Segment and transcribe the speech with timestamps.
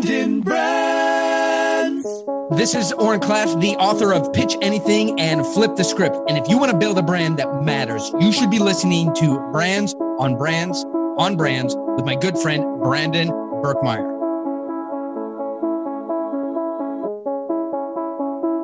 [0.00, 2.04] Brandon Brands.
[2.52, 6.16] This is Oren Klaff, the author of Pitch Anything and Flip the Script.
[6.26, 9.38] And if you want to build a brand that matters, you should be listening to
[9.52, 10.86] Brands on Brands
[11.18, 14.08] on Brands with my good friend Brandon Birkmeyer.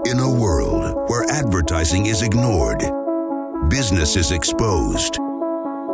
[0.07, 2.83] In a world where advertising is ignored,
[3.69, 5.19] business is exposed,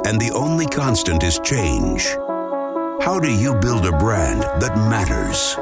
[0.06, 2.06] and the only constant is change,
[3.02, 5.56] how do you build a brand that matters?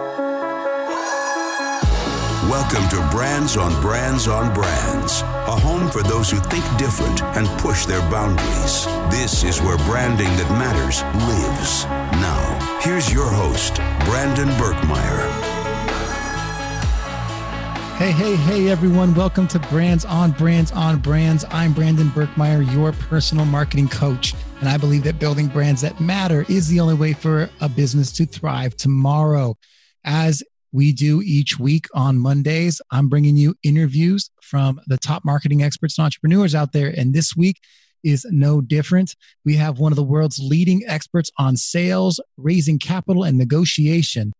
[2.51, 7.49] Welcome to Brands on Brands on Brands, a home for those who think different and
[7.59, 8.85] push their boundaries.
[9.11, 11.87] This is where branding that matters lives.
[12.21, 15.25] Now, here's your host, Brandon Birkmeyer.
[17.97, 19.15] Hey, hey, hey, everyone.
[19.15, 21.47] Welcome to Brands on Brands on Brands.
[21.51, 24.35] I'm Brandon Birkmeyer, your personal marketing coach.
[24.61, 28.13] And I believe that building brands that matter is the only way for a business
[28.13, 29.57] to thrive tomorrow.
[30.05, 35.63] As we do each week on Mondays, I'm bringing you interviews from the top marketing
[35.63, 36.93] experts and entrepreneurs out there.
[36.95, 37.57] And this week
[38.05, 39.17] is no different.
[39.47, 44.31] We have one of the world's leading experts on sales, raising capital, and negotiation.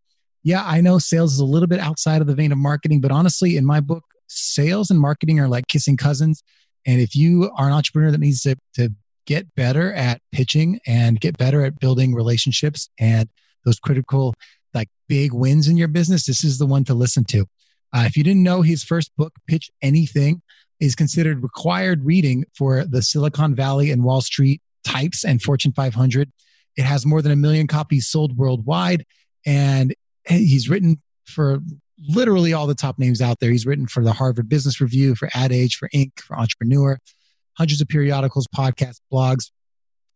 [0.43, 3.11] Yeah, I know sales is a little bit outside of the vein of marketing, but
[3.11, 6.43] honestly, in my book, sales and marketing are like kissing cousins.
[6.85, 8.91] And if you are an entrepreneur that needs to, to
[9.31, 13.29] get better at pitching and get better at building relationships and
[13.63, 14.33] those critical,
[14.73, 17.45] like big wins in your business, this is the one to listen to.
[17.93, 20.41] Uh, if you didn't know, his first book, Pitch Anything,
[20.81, 26.29] is considered required reading for the Silicon Valley and Wall Street types and Fortune 500.
[26.75, 29.05] It has more than a million copies sold worldwide.
[29.45, 29.95] And
[30.27, 31.59] he's written for
[32.09, 33.51] literally all the top names out there.
[33.51, 36.97] He's written for the Harvard Business Review, for Ad Age, for Inc., for Entrepreneur,
[37.57, 39.51] hundreds of periodicals, podcasts, blogs.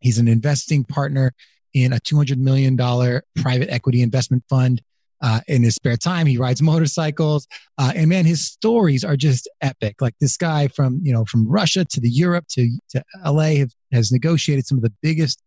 [0.00, 1.32] He's an investing partner
[1.74, 4.82] in a $200 million private equity investment fund.
[5.22, 9.48] Uh, in his spare time, he rides motorcycles, uh, and man, his stories are just
[9.62, 10.02] epic.
[10.02, 13.70] Like this guy from you know from Russia to the Europe to to LA have,
[13.92, 15.42] has negotiated some of the biggest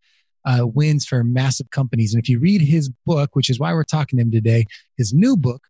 [0.46, 2.14] uh, wins for massive companies.
[2.14, 4.66] And if you read his book, which is why we're talking to him today,
[4.98, 5.62] his new book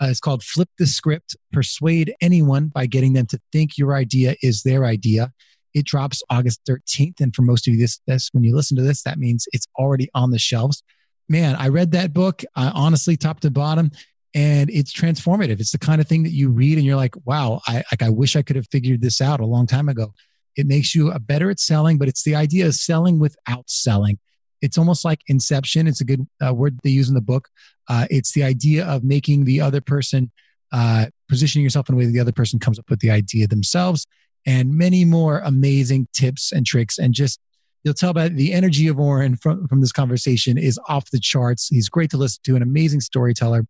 [0.00, 4.36] uh, is called Flip the Script Persuade Anyone by Getting Them to Think Your Idea
[4.42, 5.32] is Their Idea.
[5.74, 7.20] It drops August 13th.
[7.20, 9.66] And for most of you, this, this when you listen to this, that means it's
[9.78, 10.82] already on the shelves.
[11.28, 13.90] Man, I read that book uh, honestly, top to bottom,
[14.34, 15.60] and it's transformative.
[15.60, 18.08] It's the kind of thing that you read and you're like, wow, I like I
[18.08, 20.12] wish I could have figured this out a long time ago.
[20.56, 24.18] It makes you a better at selling, but it's the idea of selling without selling.
[24.60, 25.86] It's almost like inception.
[25.86, 27.48] It's a good uh, word they use in the book.
[27.88, 30.30] Uh, it's the idea of making the other person,
[30.72, 33.46] uh, positioning yourself in a way that the other person comes up with the idea
[33.46, 34.06] themselves,
[34.46, 36.98] and many more amazing tips and tricks.
[36.98, 37.40] And just
[37.84, 41.68] you'll tell about the energy of Oren from, from this conversation is off the charts.
[41.68, 43.66] He's great to listen to, an amazing storyteller.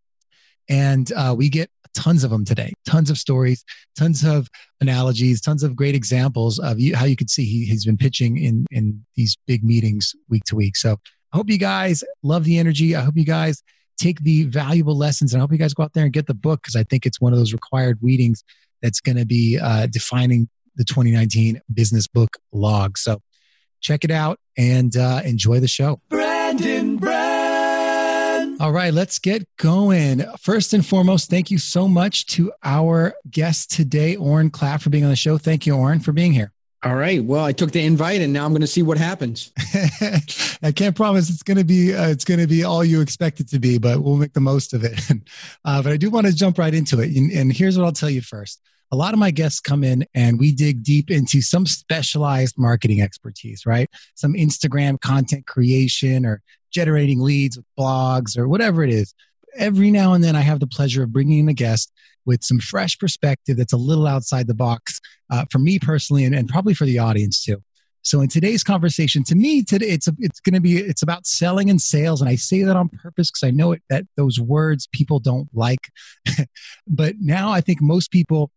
[0.69, 3.65] And uh, we get tons of them today, tons of stories,
[3.99, 4.49] tons of
[4.81, 8.39] analogies, tons of great examples of you, how you can see he, he's been pitching
[8.39, 10.77] in, in these big meetings week to week.
[10.77, 10.97] So
[11.33, 12.95] I hope you guys love the energy.
[12.95, 13.63] I hope you guys
[13.99, 16.35] take the valuable lessons and I hope you guys go out there and get the
[16.35, 18.43] book because I think it's one of those required readings
[18.81, 22.99] that's going to be uh, defining the 2019 business book log.
[22.99, 23.21] So
[23.81, 26.01] check it out and uh, enjoy the show.
[26.09, 28.61] Brandon Brands.
[28.61, 30.25] All right, let's get going.
[30.39, 35.05] First and foremost, thank you so much to our guest today, Oren Klaff, for being
[35.05, 35.37] on the show.
[35.37, 36.53] Thank you, Oren, for being here.
[36.85, 37.23] All right.
[37.23, 39.53] Well, I took the invite and now I'm going to see what happens.
[40.63, 43.39] I can't promise it's going to be uh, it's going to be all you expect
[43.39, 45.01] it to be, but we'll make the most of it.
[45.65, 47.17] uh, but I do want to jump right into it.
[47.17, 48.61] And, and here's what I'll tell you first.
[48.93, 53.01] A lot of my guests come in and we dig deep into some specialized marketing
[53.01, 53.89] expertise, right?
[54.15, 59.15] Some Instagram content creation or generating leads with blogs or whatever it is.
[59.57, 61.91] Every now and then, I have the pleasure of bringing in a guest
[62.27, 65.01] with some fresh perspective that's a little outside the box
[65.31, 67.63] uh, for me personally and, and probably for the audience too.
[68.03, 71.27] So in today's conversation, to me, today it's a, it's going to be it's about
[71.27, 74.41] selling and sales, and I say that on purpose because I know it, that those
[74.41, 75.89] words people don't like.
[76.87, 78.51] but now I think most people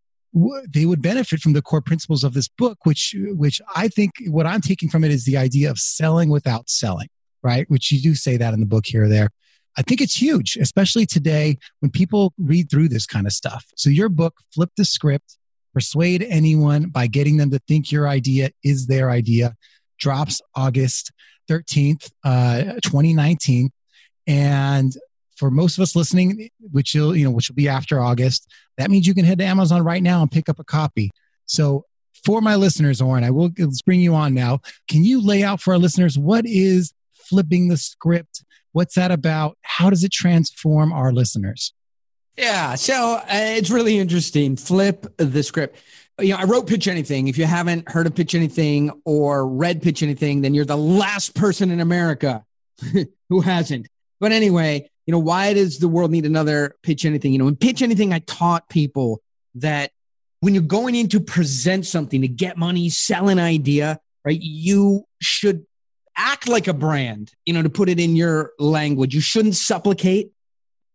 [0.68, 4.46] they would benefit from the core principles of this book, which which I think what
[4.46, 7.08] I'm taking from it is the idea of selling without selling,
[7.42, 7.70] right?
[7.70, 9.30] Which you do say that in the book here or there.
[9.78, 13.66] I think it's huge, especially today when people read through this kind of stuff.
[13.76, 15.38] So, your book, Flip the Script,
[15.74, 19.56] Persuade Anyone by Getting Them to Think Your Idea is Their Idea,
[20.00, 21.12] drops August
[21.50, 23.70] 13th, uh, 2019.
[24.28, 24.96] And
[25.36, 28.90] for most of us listening, which will, you know, which will be after August, that
[28.90, 31.12] means you can head to Amazon right now and pick up a copy.
[31.46, 31.86] So
[32.24, 34.60] for my listeners, Oren, I will let's bring you on now.
[34.90, 38.44] Can you lay out for our listeners what is flipping the script?
[38.72, 39.58] What's that about?
[39.62, 41.74] How does it transform our listeners?
[42.38, 44.58] Yeah, so uh, it's really interesting.
[44.58, 45.78] Flip the script.
[46.20, 47.28] You know, I wrote Pitch Anything.
[47.28, 51.36] If you haven't heard of Pitch Anything or read Pitch Anything, then you're the last
[51.36, 52.44] person in America
[53.30, 53.88] who hasn't.
[54.20, 57.32] But anyway, you know, why does the world need another Pitch Anything?
[57.34, 59.22] You know, in Pitch Anything, I taught people
[59.56, 59.92] that
[60.40, 65.06] when you're going in to present something, to get money, sell an idea, right, you
[65.22, 65.66] should
[66.18, 69.14] act like a brand, you know, to put it in your language.
[69.14, 70.32] You shouldn't supplicate.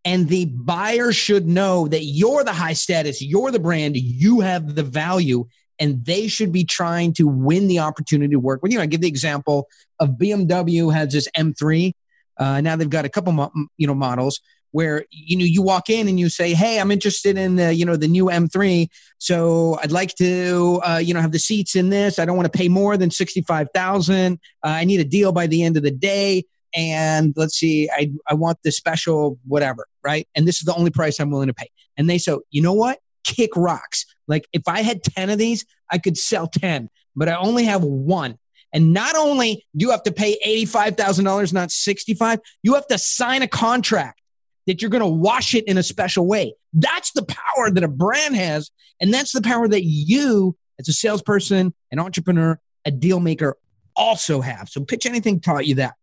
[0.04, 4.74] And the buyer should know that you're the high status, you're the brand, you have
[4.74, 5.46] the value,
[5.78, 8.80] and they should be trying to win the opportunity to work with you.
[8.80, 9.68] I give the example
[9.98, 11.92] of BMW has this M3.
[12.40, 14.40] Uh, now they've got a couple, mo- you know, models
[14.72, 17.84] where you know you walk in and you say hey i'm interested in the you
[17.84, 18.88] know the new m3
[19.18, 22.20] so i'd like to uh, you know have the seats in this.
[22.20, 25.62] I don't want to pay more than 65000 uh, i need a deal by the
[25.64, 26.44] end of the day
[26.74, 30.26] and let's see I, I want the special whatever right?
[30.34, 31.68] And this is the only price i'm willing to pay.
[31.96, 33.00] And they say you know what?
[33.24, 34.06] Kick rocks.
[34.26, 37.82] Like if i had 10 of these i could sell 10 but i only have
[37.82, 38.38] one
[38.72, 43.42] and not only do you have to pay $85,000, not 65, you have to sign
[43.42, 44.20] a contract
[44.66, 46.54] that you're going to wash it in a special way.
[46.72, 48.70] That's the power that a brand has.
[49.00, 53.56] And that's the power that you, as a salesperson, an entrepreneur, a deal maker,
[53.96, 54.68] also have.
[54.68, 55.94] So, Pitch Anything taught you that.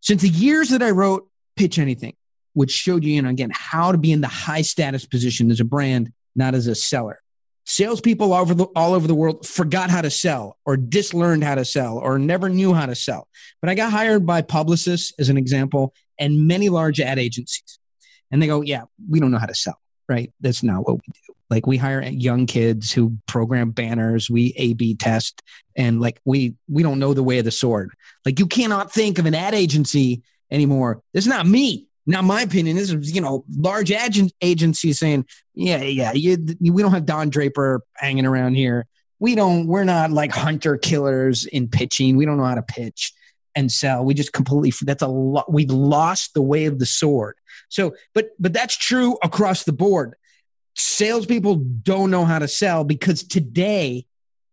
[0.00, 2.14] Since the years that I wrote Pitch Anything,
[2.52, 5.60] which showed you, you know, again, how to be in the high status position as
[5.60, 7.20] a brand, not as a seller.
[7.70, 11.54] Salespeople all over the all over the world forgot how to sell, or dislearned how
[11.54, 13.28] to sell, or never knew how to sell.
[13.60, 17.78] But I got hired by Publicis, as an example, and many large ad agencies.
[18.30, 19.78] And they go, yeah, we don't know how to sell,
[20.08, 20.32] right?
[20.40, 21.34] That's not what we do.
[21.50, 25.42] Like we hire young kids who program banners, we A B test,
[25.76, 27.90] and like we we don't know the way of the sword.
[28.24, 31.02] Like you cannot think of an ad agency anymore.
[31.12, 31.87] Is not me.
[32.08, 32.78] Not my opinion.
[32.78, 37.82] Is, you know, large agent agencies saying, yeah, yeah, you, we don't have Don Draper
[37.96, 38.86] hanging around here.
[39.20, 42.16] We don't, we're not like hunter killers in pitching.
[42.16, 43.12] We don't know how to pitch
[43.54, 44.04] and sell.
[44.04, 45.52] We just completely that's a lot.
[45.52, 47.36] We've lost the way of the sword.
[47.68, 50.14] So, but but that's true across the board.
[50.76, 54.06] Salespeople don't know how to sell because today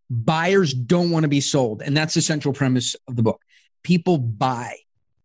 [0.10, 3.42] buyers don't want to be sold, and that's the central premise of the book.
[3.84, 4.76] People buy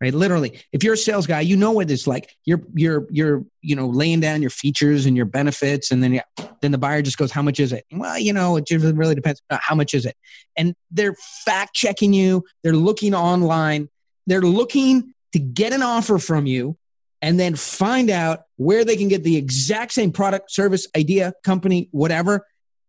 [0.00, 0.14] right?
[0.14, 2.36] Literally if you're a sales guy you know what it's like.
[2.44, 6.22] You're you're you're you know laying down your features and your benefits and then yeah,
[6.60, 7.84] then the buyer just goes how much is it?
[7.92, 10.16] Well you know it just really depends how much is it.
[10.56, 11.14] And they're
[11.44, 12.44] fact checking you.
[12.62, 13.88] They're looking online.
[14.26, 16.76] They're looking to get an offer from you
[17.22, 21.88] and then find out where they can get the exact same product service idea company
[21.92, 22.46] whatever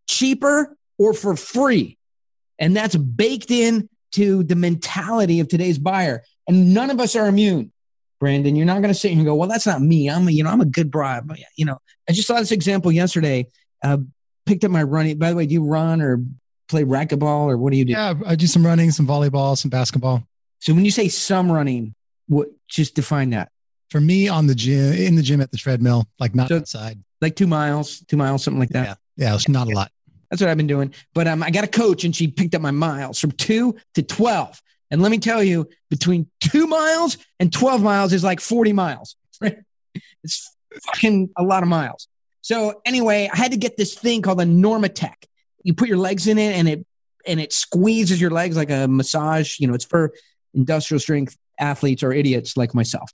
[0.08, 1.98] cheaper or for free.
[2.60, 7.28] And that's baked in to the mentality of today's buyer and none of us are
[7.28, 7.72] immune.
[8.20, 10.10] Brandon, you're not going to sit here and go, "Well, that's not me.
[10.10, 11.78] I'm a, you know, I'm a good bribe." You know,
[12.08, 13.48] I just saw this example yesterday.
[13.82, 13.98] Uh,
[14.46, 15.18] picked up my running.
[15.18, 16.24] By the way, do you run or
[16.68, 17.94] play racquetball or what do you do?
[17.94, 20.24] Yeah, I do some running, some volleyball, some basketball.
[20.60, 21.96] So when you say some running,
[22.28, 23.50] what just define that?
[23.90, 27.00] For me, on the gym, in the gym at the treadmill, like not so, outside,
[27.22, 29.00] like two miles, two miles, something like that.
[29.18, 29.92] Yeah, yeah, it's not a lot.
[30.30, 30.94] That's what I've been doing.
[31.14, 34.04] But um, I got a coach, and she picked up my miles from two to
[34.04, 34.62] twelve.
[34.92, 39.16] And let me tell you, between two miles and 12 miles is like 40 miles.
[39.42, 42.08] it's fucking a lot of miles.
[42.42, 45.14] So anyway, I had to get this thing called a Normatec.
[45.64, 46.86] You put your legs in it and it
[47.26, 49.60] and it squeezes your legs like a massage.
[49.60, 50.12] You know, it's for
[50.54, 53.12] industrial strength athletes or idiots like myself.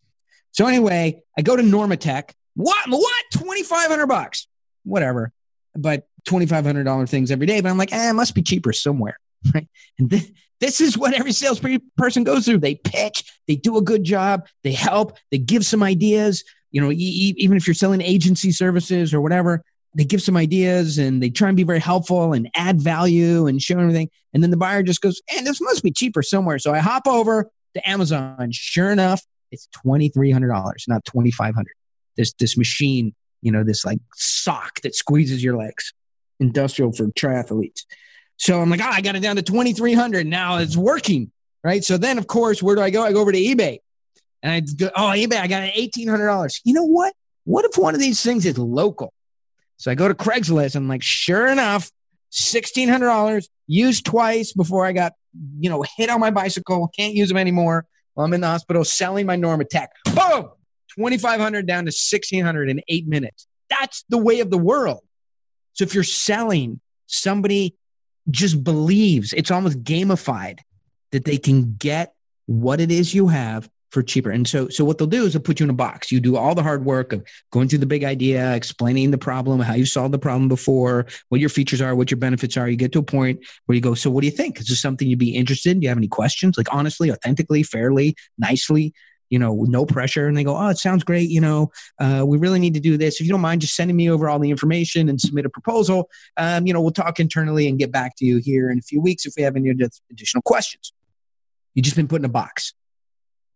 [0.52, 2.32] So anyway, I go to Normatec.
[2.56, 2.90] What?
[2.90, 3.24] What?
[3.34, 4.48] Twenty five hundred bucks?
[4.84, 5.32] Whatever.
[5.76, 7.62] But twenty five hundred dollar things every day.
[7.62, 9.20] But I'm like, eh, it must be cheaper somewhere,
[9.54, 9.68] right?
[10.00, 12.60] And th- this is what every salesperson goes through.
[12.60, 16.44] They pitch, they do a good job, they help, they give some ideas.
[16.72, 19.64] You know, even if you're selling agency services or whatever,
[19.96, 23.62] they give some ideas and they try and be very helpful and add value and
[23.62, 24.10] show everything.
[24.34, 26.60] And then the buyer just goes, and this must be cheaper somewhere.
[26.60, 28.50] So I hop over to Amazon.
[28.52, 31.68] Sure enough, it's $2,300, not 2500
[32.16, 35.94] This, this machine, you know, this like sock that squeezes your legs,
[36.40, 37.86] industrial for triathletes.
[38.38, 40.26] So I'm like, oh, I got it down to 2,300.
[40.26, 41.32] Now it's working.
[41.64, 41.84] Right.
[41.84, 43.04] So then, of course, where do I go?
[43.04, 43.80] I go over to eBay
[44.42, 46.62] and I go, oh, eBay, I got an $1,800.
[46.64, 47.14] You know what?
[47.44, 49.14] What if one of these things is local?
[49.78, 51.92] So I go to Craigslist I'm like, sure enough,
[52.34, 55.14] $1,600 used twice before I got,
[55.60, 56.90] you know, hit on my bicycle.
[56.96, 59.88] Can't use them anymore while I'm in the hospital selling my Normatec.
[60.06, 60.50] Boom!
[60.96, 63.48] 2,500 down to 1,600 in eight minutes.
[63.70, 65.02] That's the way of the world.
[65.74, 67.76] So if you're selling, somebody
[68.30, 70.60] just believes it's almost gamified
[71.12, 72.14] that they can get
[72.46, 74.30] what it is you have for cheaper.
[74.30, 76.12] And so, so what they'll do is they'll put you in a box.
[76.12, 79.60] You do all the hard work of going through the big idea, explaining the problem,
[79.62, 82.68] how you solved the problem before, what your features are, what your benefits are.
[82.68, 84.60] You get to a point where you go, so what do you think?
[84.60, 85.80] Is this something you'd be interested in?
[85.80, 86.58] Do you have any questions?
[86.58, 88.94] Like honestly, authentically, fairly, nicely,
[89.30, 90.28] you know, no pressure.
[90.28, 91.30] And they go, oh, it sounds great.
[91.30, 93.20] You know, uh, we really need to do this.
[93.20, 96.10] If you don't mind just sending me over all the information and submit a proposal,
[96.38, 99.02] um, you know, we'll talk internally and get back to you here in a few
[99.02, 100.94] weeks if we have any additional questions.
[101.74, 102.74] You've just been put in a box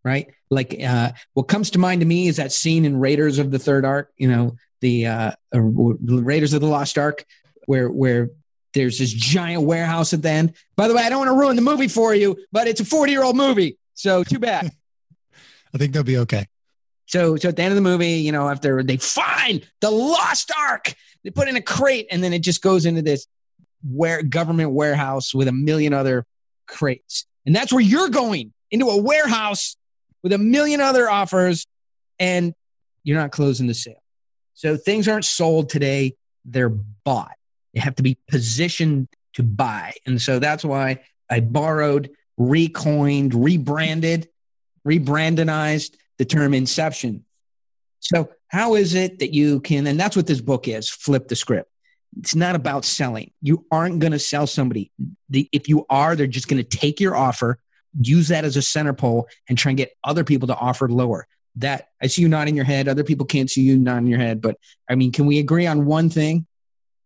[0.04, 0.34] right?
[0.50, 3.60] Like uh, what comes to mind to me is that scene in Raiders of the
[3.60, 7.24] Third Ark, you know, the uh, Raiders of the Lost Ark,
[7.66, 8.30] where where
[8.74, 10.54] there's this giant warehouse at the end.
[10.76, 12.86] By the way, I don't want to ruin the movie for you, but it's a
[12.86, 14.72] 40 year old movie, so too bad.
[15.74, 16.48] I think they'll be okay.
[17.06, 20.52] So, so at the end of the movie, you know, after they find the lost
[20.58, 23.28] ark, they put in a crate, and then it just goes into this
[23.84, 26.26] where government warehouse with a million other
[26.68, 29.76] crates, and that's where you're going into a warehouse
[30.24, 31.68] with a million other offers
[32.20, 32.54] and
[33.04, 34.02] you're not closing the sale.
[34.54, 37.36] So things aren't sold today, they're bought.
[37.74, 39.94] They have to be positioned to buy.
[40.06, 41.00] And so that's why
[41.30, 44.30] I borrowed, recoined, rebranded,
[44.88, 47.26] rebrandonized the term inception.
[48.00, 51.36] So, how is it that you can, and that's what this book is flip the
[51.36, 51.70] script.
[52.20, 53.32] It's not about selling.
[53.42, 54.92] You aren't going to sell somebody.
[55.30, 57.58] The, if you are, they're just going to take your offer,
[58.00, 61.28] use that as a center pole and try and get other people to offer lower.
[61.56, 62.88] That I see you nodding your head.
[62.88, 64.42] Other people can't see you nodding your head.
[64.42, 64.58] But
[64.90, 66.48] I mean, can we agree on one thing?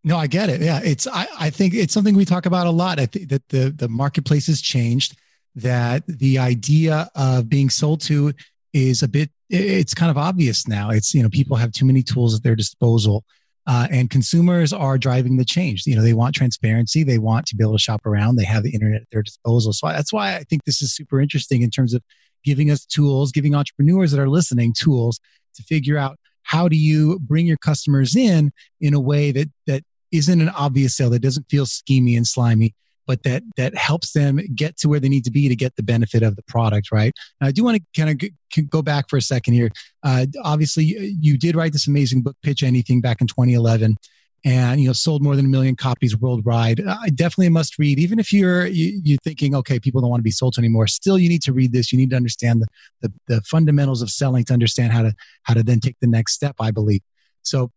[0.04, 0.62] No, I get it.
[0.62, 3.00] Yeah, it's I, I think it's something we talk about a lot.
[3.00, 5.18] I think that the the marketplace has changed.
[5.56, 8.34] That the idea of being sold to
[8.74, 9.30] is a bit.
[9.50, 10.90] It's kind of obvious now.
[10.90, 13.24] It's you know people have too many tools at their disposal
[13.68, 15.86] uh, and consumers are driving the change.
[15.86, 17.04] You know, they want transparency.
[17.04, 18.36] They want to be able to shop around.
[18.36, 19.74] They have the internet at their disposal.
[19.74, 22.04] So that's why I think this is super interesting in terms of
[22.44, 25.20] giving us tools, giving entrepreneurs that are listening tools
[25.56, 29.84] to figure out how do you bring your customers in in a way that that
[30.12, 32.76] isn't an obvious sale that doesn't feel schemy and slimy
[33.08, 35.84] but that that helps them get to where they need to be to get the
[35.84, 37.14] benefit of the product right?
[37.40, 39.70] And i do want to kind of go back for a second here.
[40.04, 43.98] Uh, obviously you did write this amazing book pitch anything back in 2011
[44.44, 46.80] and you know sold more than a million copies worldwide.
[46.80, 50.20] Uh, definitely a must read even if you're you, you're thinking okay people don't want
[50.20, 51.92] to be sold to anymore still you need to read this.
[51.92, 52.68] You need to understand the,
[53.02, 56.34] the, the fundamentals of selling to understand how to how to then take the next
[56.34, 57.02] step i believe.
[57.44, 57.72] So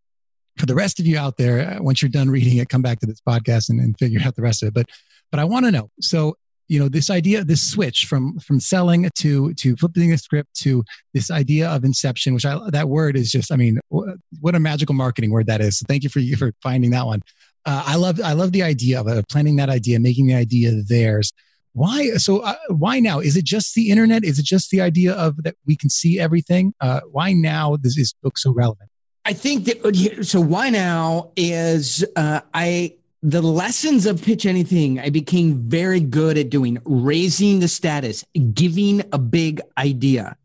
[0.59, 3.01] for the rest of you out there, uh, once you're done reading it, come back
[3.01, 4.75] to this podcast and, and figure out the rest of it.
[4.75, 4.87] But
[5.31, 5.91] but I want to know.
[6.01, 6.37] So,
[6.69, 10.85] you know, this idea, this switch from from selling to to flipping a script to
[11.15, 14.95] this idea of inception, which I that word is just, I mean, what a magical
[14.95, 15.79] marketing word that is.
[15.79, 17.23] So thank you for you for finding that one.
[17.65, 20.73] Uh, I love I love the idea of uh, planning that idea, making the idea
[20.87, 21.33] theirs.
[21.73, 22.41] Why so?
[22.41, 23.21] Uh, why now?
[23.21, 24.25] Is it just the internet?
[24.25, 26.75] Is it just the idea of that we can see everything?
[26.81, 27.77] Uh, why now?
[27.77, 28.91] This is book so relevant.
[29.25, 30.41] I think that so.
[30.41, 36.51] Why now is uh, I the lessons of pitch anything i became very good at
[36.51, 40.37] doing raising the status giving a big idea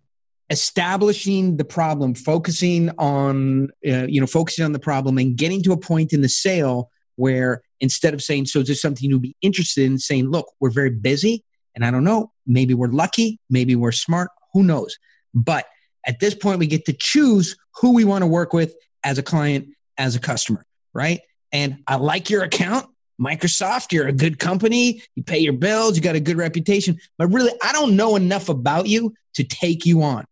[0.49, 5.71] establishing the problem focusing on uh, you know focusing on the problem and getting to
[5.71, 9.35] a point in the sale where instead of saying so is this something you'd be
[9.41, 9.99] interested in?
[9.99, 11.43] saying look we're very busy
[11.75, 14.97] and i don't know maybe we're lucky maybe we're smart who knows?
[15.33, 15.65] But
[16.05, 19.23] at this point we get to choose who we want to work with as a
[19.23, 21.21] client as a customer right
[21.53, 22.87] and I like your account.
[23.21, 25.03] Microsoft, you're a good company.
[25.15, 25.95] You pay your bills.
[25.95, 26.99] You got a good reputation.
[27.17, 30.25] But really, I don't know enough about you to take you on.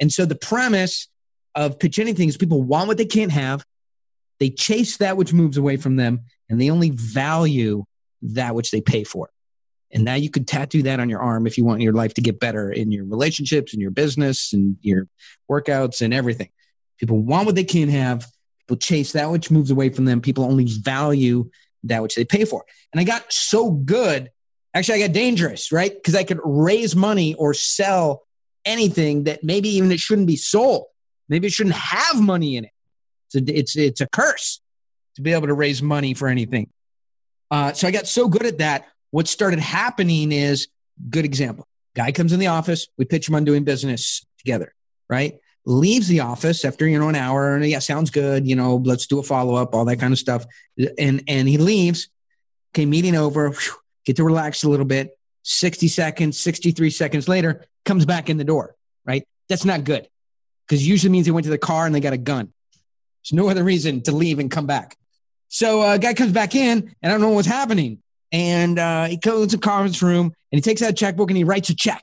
[0.00, 1.08] And so the premise
[1.54, 3.64] of pitch anything is people want what they can't have.
[4.40, 7.84] They chase that which moves away from them, and they only value
[8.22, 9.28] that which they pay for.
[9.92, 12.22] And now you could tattoo that on your arm if you want your life to
[12.22, 15.06] get better in your relationships, in your business, and your
[15.50, 16.48] workouts, and everything.
[16.98, 18.26] People want what they can't have.
[18.76, 20.20] Chase that which moves away from them.
[20.20, 21.50] People only value
[21.84, 22.64] that which they pay for.
[22.92, 24.30] And I got so good.
[24.74, 25.92] Actually, I got dangerous, right?
[25.92, 28.22] Because I could raise money or sell
[28.64, 30.86] anything that maybe even it shouldn't be sold.
[31.28, 32.70] Maybe it shouldn't have money in it.
[33.26, 34.60] It's a, it's, it's a curse
[35.16, 36.70] to be able to raise money for anything.
[37.50, 38.86] Uh, so I got so good at that.
[39.10, 40.68] What started happening is
[41.10, 41.66] good example.
[41.94, 42.88] Guy comes in the office.
[42.96, 44.74] We pitch him on doing business together,
[45.10, 45.38] right?
[45.64, 49.06] Leaves the office after you know an hour and yeah sounds good you know let's
[49.06, 50.44] do a follow-up all that kind of stuff.
[50.98, 52.08] And and he leaves
[52.74, 55.16] okay meeting over whew, get to relax a little bit.
[55.44, 59.26] 60 seconds 63 seconds later comes back in the door right?
[59.48, 60.08] That's not good
[60.66, 62.52] because usually means they went to the car and they got a gun.
[63.22, 64.96] There's no other reason to leave and come back.
[65.48, 67.98] So a uh, guy comes back in and i don't know what's happening.
[68.30, 71.36] And uh, he goes to the conference room and he takes out a checkbook and
[71.36, 72.02] he writes a check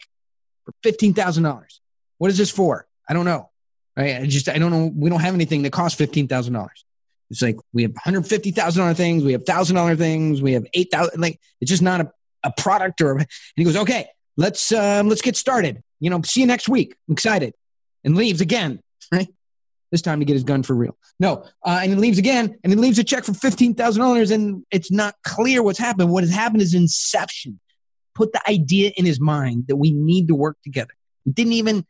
[0.63, 1.63] for $15000
[2.19, 2.85] What is this for?
[3.07, 3.48] I don't know.
[3.99, 4.91] I just I don't know.
[4.95, 6.85] We don't have anything that costs fifteen thousand dollars.
[7.29, 9.23] It's like we have one hundred fifty thousand dollar things.
[9.23, 10.41] We have thousand dollar things.
[10.41, 11.19] We have eight thousand.
[11.19, 12.11] Like it's just not a,
[12.43, 13.17] a product or.
[13.17, 15.83] And he goes, okay, let's um, let's get started.
[15.99, 16.95] You know, see you next week.
[17.07, 17.53] I'm excited,
[18.03, 18.81] and leaves again.
[19.11, 19.27] Right?
[19.91, 20.95] This time to get his gun for real.
[21.19, 24.29] No, uh, and he leaves again, and he leaves a check for fifteen thousand dollars,
[24.29, 26.11] and it's not clear what's happened.
[26.11, 27.59] What has happened is inception.
[28.13, 30.93] Put the idea in his mind that we need to work together.
[31.25, 31.87] He didn't even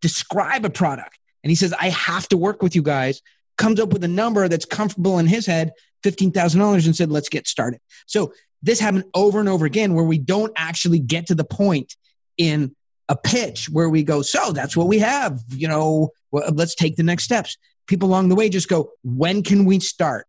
[0.00, 3.22] describe a product, and he says, "I have to work with you guys."
[3.58, 7.10] Comes up with a number that's comfortable in his head, fifteen thousand dollars, and said,
[7.10, 8.32] "Let's get started." So
[8.62, 11.96] this happened over and over again, where we don't actually get to the point
[12.36, 12.74] in
[13.08, 17.02] a pitch where we go, "So that's what we have," you know let's take the
[17.02, 17.56] next steps.
[17.86, 20.26] People along the way just go, when can we start?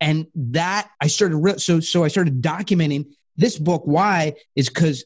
[0.00, 3.06] And that I started, so, so I started documenting
[3.36, 3.82] this book.
[3.84, 5.04] Why is because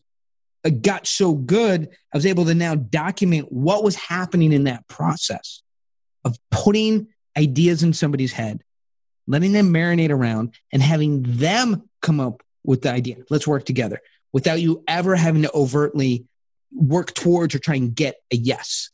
[0.65, 1.89] Uh, got so good.
[2.13, 5.63] I was able to now document what was happening in that process
[6.25, 8.63] of putting ideas in somebody's head,
[9.27, 13.17] letting them marinate around and having them come up with the idea.
[13.31, 14.01] Let's work together
[14.33, 16.27] without you ever having to overtly
[16.73, 18.91] work towards or try and get a yes.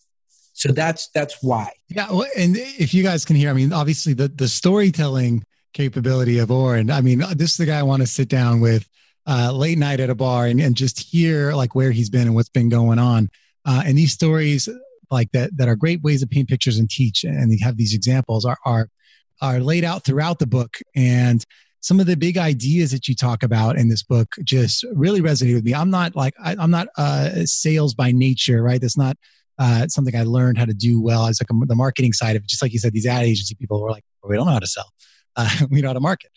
[0.53, 1.73] So that's that's why.
[1.89, 6.50] Yeah, and if you guys can hear, I mean, obviously the the storytelling capability of
[6.50, 6.91] Oren.
[6.91, 8.87] I mean, this is the guy I want to sit down with
[9.31, 12.35] uh, late night at a bar and, and just hear like where he's been and
[12.35, 13.31] what's been going on.
[13.65, 14.69] Uh, and these stories
[15.11, 18.45] like that that are great ways to paint pictures and teach, and have these examples
[18.45, 18.89] are are
[19.41, 21.45] are laid out throughout the book and
[21.81, 25.55] some of the big ideas that you talk about in this book just really resonated
[25.55, 25.75] with me.
[25.75, 28.81] I'm not like I, am not uh, sales by nature, right?
[28.81, 29.17] That's not
[29.59, 31.27] uh, something I learned how to do well.
[31.27, 32.49] It's like the marketing side of it.
[32.49, 34.67] Just like you said, these ad agency people were like, we don't know how to
[34.67, 34.93] sell.
[35.37, 36.31] Uh, we know how to market.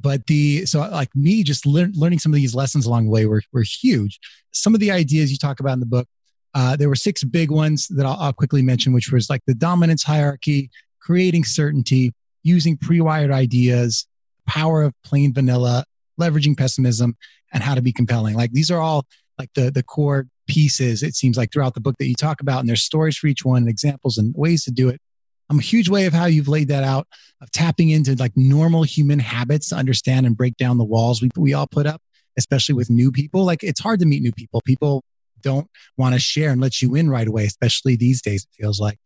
[0.00, 3.42] But the, so like me just learning some of these lessons along the way were,
[3.52, 4.20] were huge.
[4.52, 6.06] Some of the ideas you talk about in the book,
[6.54, 9.54] uh, there were six big ones that I'll, I'll quickly mention, which was like the
[9.54, 14.06] dominance hierarchy, creating certainty, using pre-wired ideas,
[14.46, 15.84] power of plain vanilla,
[16.20, 17.16] leveraging pessimism,
[17.52, 18.34] and how to be compelling.
[18.34, 19.06] Like these are all
[19.38, 22.60] like the the core pieces, it seems like throughout the book that you talk about,
[22.60, 25.00] and there's stories for each one, and examples and ways to do it.
[25.48, 27.06] I'm a huge way of how you've laid that out
[27.40, 31.30] of tapping into like normal human habits to understand and break down the walls we,
[31.36, 32.02] we all put up,
[32.36, 33.44] especially with new people.
[33.44, 34.60] Like it's hard to meet new people.
[34.64, 35.04] People
[35.42, 38.80] don't want to share and let you in right away, especially these days, it feels
[38.80, 38.98] like.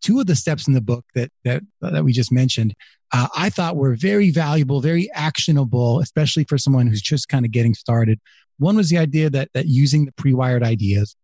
[0.00, 2.74] Two of the steps in the book that that that we just mentioned,
[3.12, 7.52] uh, I thought were very valuable, very actionable, especially for someone who's just kind of
[7.52, 8.18] getting started.
[8.58, 11.14] One was the idea that that using the pre-wired ideas,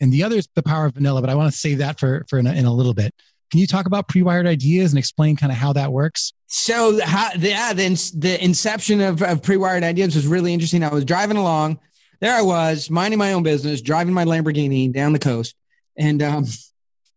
[0.00, 1.20] and the other is the power of vanilla.
[1.20, 3.14] But I want to save that for for in a, in a little bit.
[3.50, 6.32] Can you talk about pre-wired ideas and explain kind of how that works?
[6.46, 10.84] So, how, yeah, the, the inception of, of pre-wired ideas was really interesting.
[10.84, 11.78] I was driving along,
[12.20, 15.54] there I was minding my own business, driving my Lamborghini down the coast,
[15.96, 16.46] and um,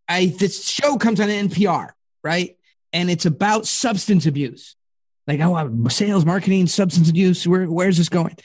[0.08, 1.90] I this show comes on NPR,
[2.24, 2.58] right?
[2.94, 4.76] And it's about substance abuse,
[5.28, 7.48] like oh, sales, marketing, substance abuse.
[7.48, 8.36] Where where's this going?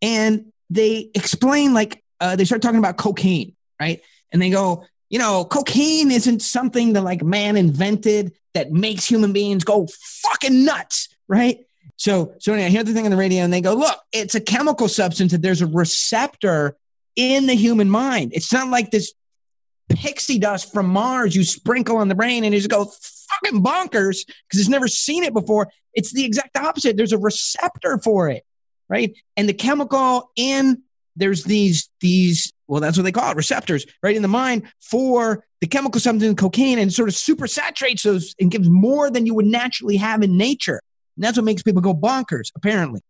[0.00, 4.00] And they explain like uh, they start talking about cocaine, right?
[4.32, 9.32] And they go, you know, cocaine isn't something that like man invented that makes human
[9.32, 9.88] beings go
[10.22, 11.58] fucking nuts, right?
[11.96, 14.34] So, so anyway, I hear the thing on the radio and they go, look, it's
[14.34, 16.76] a chemical substance that there's a receptor
[17.16, 18.32] in the human mind.
[18.34, 19.12] It's not like this
[19.88, 24.18] pixie dust from Mars you sprinkle on the brain and you just go fucking bonkers
[24.26, 25.68] because it's never seen it before.
[25.94, 26.96] It's the exact opposite.
[26.96, 28.44] There's a receptor for it
[28.88, 29.16] right?
[29.36, 30.82] And the chemical in
[31.18, 35.44] there's these these well that's what they call it receptors right in the mind for
[35.60, 39.34] the chemical substance cocaine and sort of super saturates those and gives more than you
[39.34, 40.80] would naturally have in nature.
[41.16, 43.00] And that's what makes people go bonkers apparently.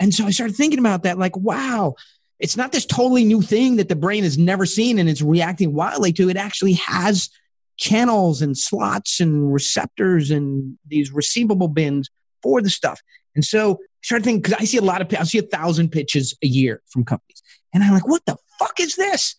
[0.00, 1.94] And so i started thinking about that like wow
[2.40, 5.72] it's not this totally new thing that the brain has never seen and it's reacting
[5.72, 6.28] wildly to.
[6.28, 7.30] It actually has
[7.76, 12.10] channels and slots and receptors and these receivable bins
[12.42, 13.00] for the stuff
[13.34, 15.90] and so I started thinking because I see a lot of I see a thousand
[15.90, 17.42] pitches a year from companies,
[17.72, 19.34] and I'm like, what the fuck is this?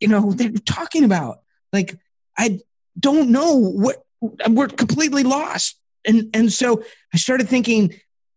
[0.00, 1.40] You know, they're talking about
[1.72, 1.96] like
[2.38, 2.60] I
[2.98, 4.04] don't know what
[4.48, 6.84] we're completely lost, and and so
[7.14, 7.94] I started thinking,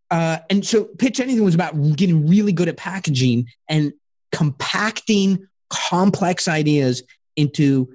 [0.09, 3.93] uh, and so pitch anything was about getting really good at packaging and
[4.31, 7.03] compacting complex ideas
[7.35, 7.93] into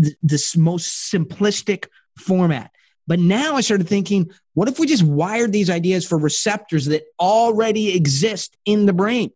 [0.00, 1.86] th- this most simplistic
[2.18, 2.70] format.
[3.06, 7.04] But now I started thinking, what if we just wired these ideas for receptors that
[7.20, 9.30] already exist in the brain?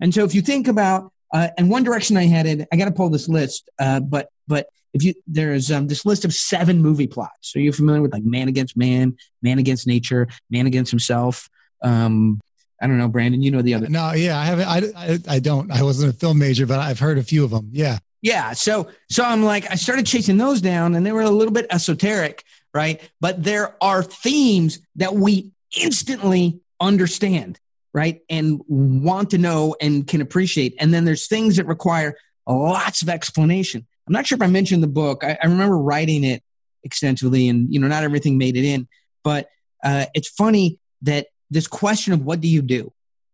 [0.00, 2.90] And so if you think about, uh, and one direction I headed, I got to
[2.90, 7.06] pull this list, uh, but but if you there's um, this list of seven movie
[7.06, 7.52] plots.
[7.52, 11.48] So you're familiar with like Man Against Man, Man Against Nature, Man Against Himself.
[11.82, 12.40] Um,
[12.80, 13.42] I don't know, Brandon.
[13.42, 13.88] You know the other.
[13.88, 14.66] No, yeah, I haven't.
[14.66, 15.70] I, I, I don't.
[15.70, 17.70] I wasn't a film major, but I've heard a few of them.
[17.72, 17.98] Yeah.
[18.22, 18.52] Yeah.
[18.52, 21.66] So so I'm like, I started chasing those down and they were a little bit
[21.70, 22.42] esoteric,
[22.76, 23.00] right?
[23.20, 27.58] But there are themes that we instantly understand,
[27.94, 28.20] right?
[28.28, 30.74] And want to know and can appreciate.
[30.78, 33.86] And then there's things that require lots of explanation.
[34.06, 35.24] I'm not sure if I mentioned the book.
[35.24, 36.42] I, I remember writing it
[36.84, 38.86] extensively and you know, not everything made it in.
[39.24, 39.48] But
[39.82, 42.92] uh, it's funny that this question of what do you do,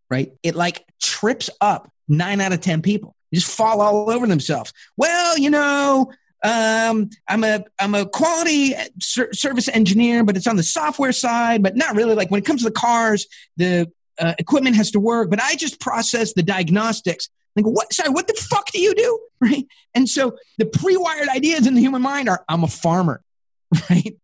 [0.08, 0.32] right?
[0.42, 3.16] It like trips up nine out of 10 people.
[3.30, 4.72] They just fall all over themselves.
[4.96, 10.56] Well, you know, um, I'm a I'm a quality ser- service engineer, but it's on
[10.56, 12.14] the software side, but not really.
[12.14, 13.26] Like when it comes to the cars,
[13.56, 17.28] the uh, equipment has to work, but I just process the diagnostics.
[17.54, 17.92] Like what?
[17.92, 19.18] Sorry, what the fuck do you do?
[19.42, 19.66] Right?
[19.92, 23.22] And so the pre-wired ideas in the human mind are: I'm a farmer,
[23.90, 24.16] right?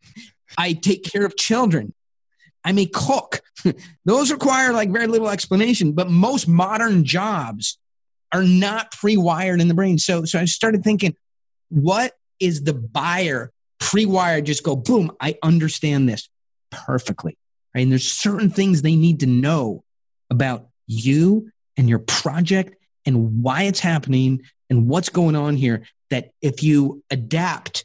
[0.56, 1.92] I take care of children.
[2.64, 3.40] I'm a cook.
[4.04, 7.78] Those require like very little explanation, but most modern jobs
[8.32, 9.98] are not pre-wired in the brain.
[9.98, 11.16] So, so I started thinking,
[11.68, 14.46] what is the buyer pre-wired?
[14.46, 16.28] Just go, boom, I understand this
[16.70, 17.36] perfectly.
[17.74, 17.82] Right?
[17.82, 19.84] And there's certain things they need to know
[20.30, 22.76] about you and your project
[23.06, 25.84] and why it's happening and what's going on here.
[26.10, 27.84] That if you adapt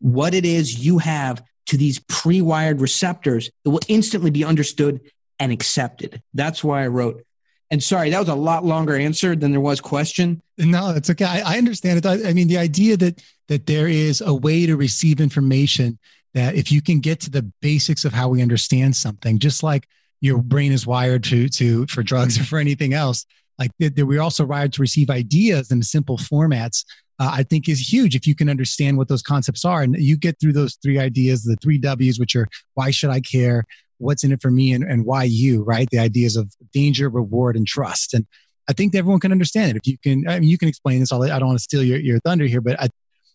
[0.00, 5.00] what it is you have to these pre-wired receptors, it will instantly be understood
[5.38, 6.22] and accepted.
[6.34, 7.24] That's why I wrote
[7.70, 10.40] and sorry, that was a lot longer answer than there was question.
[10.56, 11.24] No, it's okay.
[11.24, 12.06] I, I understand it.
[12.06, 15.98] I, I, mean, the idea that that there is a way to receive information
[16.34, 19.86] that if you can get to the basics of how we understand something, just like
[20.20, 23.26] your brain is wired to to for drugs or for anything else,
[23.58, 26.84] like that, that we're also wired to receive ideas in simple formats.
[27.20, 30.16] Uh, I think is huge if you can understand what those concepts are, and you
[30.16, 33.64] get through those three ideas, the three W's, which are why should I care,
[33.98, 35.88] what's in it for me and, and why you, right?
[35.90, 38.14] The ideas of danger, reward, and trust.
[38.14, 38.26] And
[38.68, 39.76] I think everyone can understand it.
[39.76, 41.12] If you can, I mean, you can explain this.
[41.12, 42.88] All I don't want to steal your, your thunder here, but I,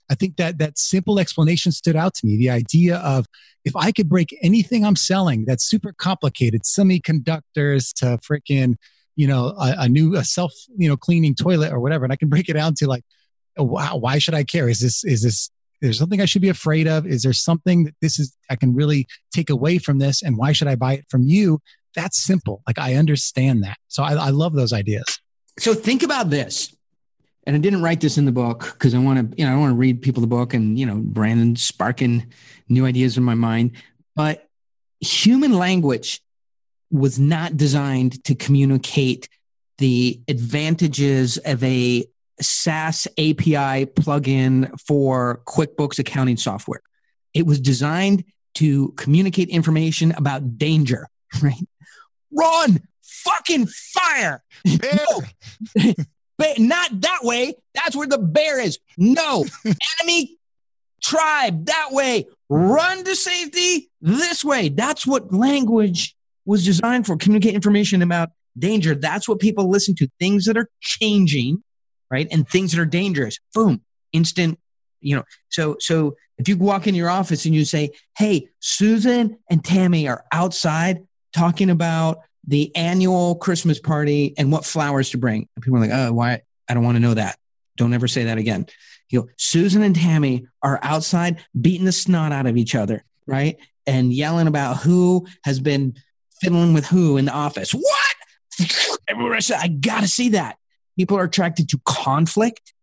[0.10, 2.38] I think that that simple explanation stood out to me.
[2.38, 3.26] The idea of
[3.66, 8.76] if I could break anything I'm selling that's super complicated, semiconductors to freaking,
[9.16, 12.18] you know, a, a new a self, you know, cleaning toilet or whatever, and I
[12.18, 13.04] can break it down to like,
[13.58, 14.68] oh, wow, why should I care?
[14.68, 15.50] Is this is this
[15.84, 17.06] there's something I should be afraid of?
[17.06, 20.24] Is there something that this is I can really take away from this?
[20.24, 21.60] And why should I buy it from you?
[21.94, 22.64] That's simple.
[22.66, 23.78] Like I understand that.
[23.90, 25.04] So I, I love those ideas.
[25.60, 26.74] So think about this.
[27.46, 29.58] And I didn't write this in the book because I want to, you know, I
[29.58, 32.32] want to read people the book and, you know, Brandon sparking
[32.70, 33.72] new ideas in my mind.
[34.16, 34.48] But
[35.02, 36.22] human language
[36.92, 39.28] was not designed to communicate
[39.80, 42.06] the advantages of a
[42.42, 46.82] SaaS API plugin for QuickBooks accounting software.
[47.34, 48.24] It was designed
[48.56, 51.08] to communicate information about danger,
[51.42, 51.68] right?
[52.32, 54.44] Run, fucking fire.
[54.66, 55.22] No.
[56.58, 57.54] Not that way.
[57.74, 58.80] That's where the bear is.
[58.98, 59.46] No.
[60.02, 60.38] Enemy
[61.02, 62.26] tribe that way.
[62.50, 64.70] Run to safety this way.
[64.70, 66.16] That's what language
[66.46, 67.18] was designed for.
[67.18, 68.96] Communicate information about danger.
[68.96, 70.08] That's what people listen to.
[70.20, 71.64] Things that are changing
[72.14, 72.28] right?
[72.32, 74.60] And things that are dangerous, boom, instant,
[75.02, 75.24] you know.
[75.50, 80.08] So, so if you walk in your office and you say, "Hey, Susan and Tammy
[80.08, 85.78] are outside talking about the annual Christmas party and what flowers to bring," and people
[85.78, 86.42] are like, "Oh, why?
[86.70, 87.38] I don't want to know that.
[87.78, 88.68] Don't ever say that again."
[89.10, 93.58] You know, Susan and Tammy are outside beating the snot out of each other, right?
[93.88, 95.96] And yelling about who has been
[96.42, 97.74] fiddling with who in the office.
[97.74, 98.16] What?
[99.10, 100.58] I I gotta see that.
[100.98, 102.74] People are attracted to conflict,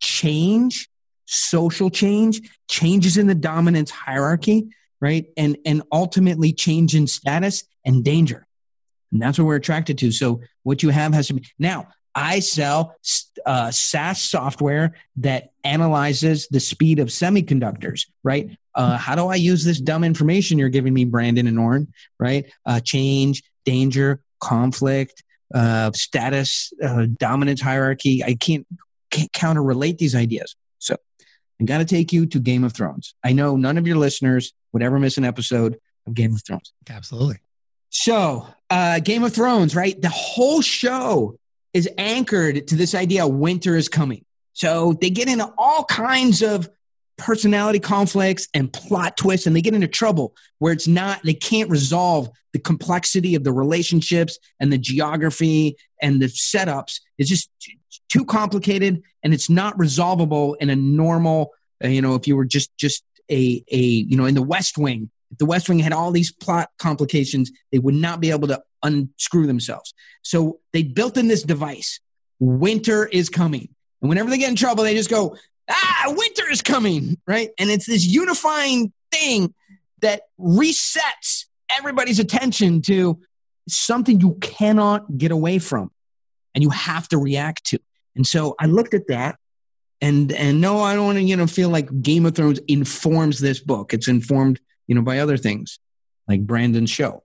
[0.00, 0.88] change,
[1.26, 4.68] social change, changes in the dominance hierarchy,
[5.00, 5.26] right?
[5.36, 8.46] And, and ultimately change in status and danger.
[9.12, 10.10] And that's what we're attracted to.
[10.10, 11.88] So what you have has to be now.
[12.16, 12.94] I sell
[13.44, 18.56] uh, SaaS software that analyzes the speed of semiconductors, right?
[18.72, 22.46] Uh, how do I use this dumb information you're giving me, Brandon and Oren, right?
[22.64, 28.22] Uh, change, danger, conflict, uh, status, uh, dominance hierarchy.
[28.22, 28.66] I can't,
[29.10, 30.56] can't counter relate these ideas.
[30.78, 30.96] So
[31.60, 33.14] I got to take you to Game of Thrones.
[33.24, 36.72] I know none of your listeners would ever miss an episode of Game of Thrones.
[36.88, 37.38] Absolutely.
[37.90, 40.00] So, uh, Game of Thrones, right?
[40.00, 41.38] The whole show
[41.72, 44.24] is anchored to this idea winter is coming.
[44.52, 46.68] So they get into all kinds of
[47.16, 51.70] personality conflicts and plot twists and they get into trouble where it's not they can't
[51.70, 57.00] resolve the complexity of the relationships and the geography and the setups.
[57.18, 57.50] It's just
[58.08, 62.44] too complicated and it's not resolvable in a normal uh, you know if you were
[62.44, 65.10] just just a a you know in the west wing.
[65.30, 68.62] If the west wing had all these plot complications they would not be able to
[68.82, 69.94] unscrew themselves.
[70.22, 72.00] So they built in this device.
[72.38, 73.68] Winter is coming.
[74.02, 75.36] And whenever they get in trouble, they just go,
[75.70, 77.50] ah, winter is coming, right?
[77.58, 79.54] And it's this unifying thing
[80.00, 83.18] that resets everybody's attention to
[83.68, 85.90] something you cannot get away from
[86.54, 87.78] and you have to react to.
[88.14, 89.38] And so I looked at that
[90.00, 93.40] and and no, I don't want to, you know, feel like Game of Thrones informs
[93.40, 93.94] this book.
[93.94, 95.78] It's informed, you know, by other things
[96.28, 97.22] like Brandon's show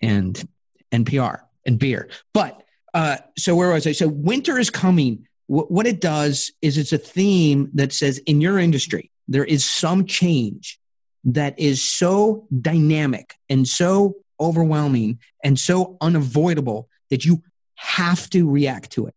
[0.00, 0.42] and
[0.90, 2.08] NPR and beer.
[2.32, 2.62] But
[2.94, 3.92] uh, so where was I?
[3.92, 5.27] So winter is coming.
[5.48, 10.04] What it does is it's a theme that says in your industry there is some
[10.04, 10.78] change
[11.24, 17.42] that is so dynamic and so overwhelming and so unavoidable that you
[17.74, 19.14] have to react to it.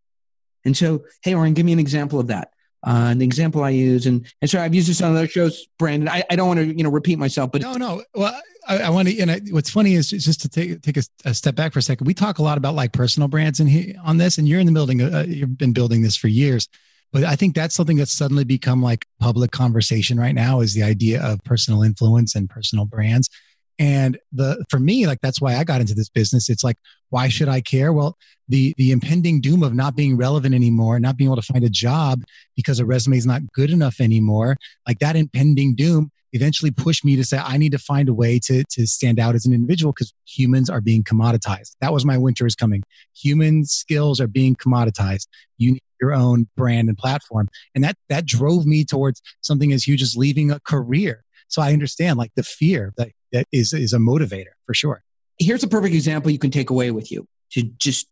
[0.64, 2.51] And so, hey, Oren, give me an example of that.
[2.84, 6.10] Uh, an example I use, and and so I've used this on other shows, Brandon.
[6.10, 8.04] I, I don't want to you know repeat myself, but no, no.
[8.16, 9.20] Well, I, I want to.
[9.20, 11.82] And I, what's funny is just to take take a, a, step back for a
[11.84, 12.08] second.
[12.08, 14.72] We talk a lot about like personal brands and on this, and you're in the
[14.72, 15.02] building.
[15.02, 16.68] Uh, you've been building this for years,
[17.14, 20.62] but I think that's something that's suddenly become like public conversation right now.
[20.62, 23.30] Is the idea of personal influence and personal brands.
[23.78, 26.50] And the for me, like that's why I got into this business.
[26.50, 26.78] It's like,
[27.12, 27.94] why should I care?
[27.94, 28.18] Well,
[28.50, 31.70] the the impending doom of not being relevant anymore, not being able to find a
[31.70, 32.24] job
[32.56, 37.16] because a resume is not good enough anymore, like that impending doom eventually pushed me
[37.18, 39.92] to say I need to find a way to to stand out as an individual
[39.94, 41.76] because humans are being commoditized.
[41.82, 42.84] That was my winter is coming.
[43.16, 45.28] Human skills are being commoditized.
[45.58, 49.84] You need your own brand and platform, and that that drove me towards something as
[49.84, 51.24] huge as leaving a career.
[51.48, 55.04] So I understand like the fear that that is is a motivator for sure.
[55.40, 58.08] Here's a perfect example you can take away with you to just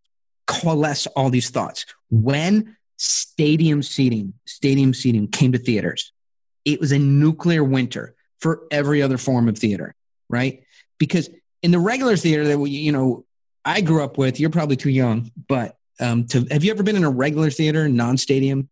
[0.48, 1.86] coalesce all these thoughts.
[2.10, 6.12] When stadium seating, stadium seating came to theaters,
[6.66, 9.96] it was a nuclear winter for every other form of theater,
[10.30, 10.64] right?
[10.98, 11.30] Because
[11.62, 13.26] in the regular theater that we, you know,
[13.66, 16.96] I grew up with, you're probably too young, but um, to have you ever been
[16.96, 18.70] in a regular theater, non-stadium?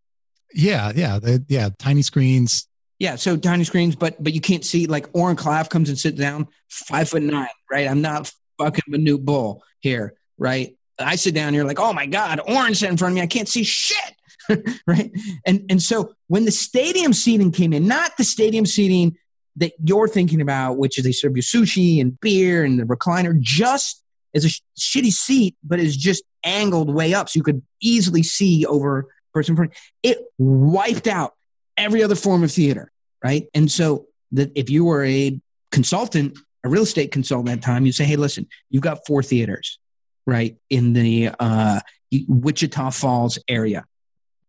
[0.53, 2.67] Yeah, yeah, the, yeah, tiny screens,
[2.99, 4.87] yeah, so tiny screens, but but you can't see.
[4.87, 7.87] Like Oren Klaff comes and sits down, five foot nine, right?
[7.87, 10.75] I'm not fucking Manute Bol here, right?
[10.99, 13.21] I sit down here like, oh my god, Oren's in front of me.
[13.21, 14.15] I can't see shit,
[14.87, 15.11] right?
[15.45, 19.15] And and so when the stadium seating came in, not the stadium seating
[19.57, 23.39] that you're thinking about, which is they serve you sushi and beer and the recliner,
[23.39, 27.61] just as a sh- shitty seat, but is just angled way up, so you could
[27.79, 29.73] easily see over person in front.
[30.01, 31.33] It wiped out
[31.77, 32.91] every other form of theater,
[33.23, 33.47] right?
[33.53, 35.39] And so that if you were a
[35.71, 39.23] consultant, a real estate consultant at that time, you say, hey, listen, you've got four
[39.23, 39.79] theaters,
[40.25, 41.79] right, in the uh,
[42.27, 43.85] Wichita Falls area.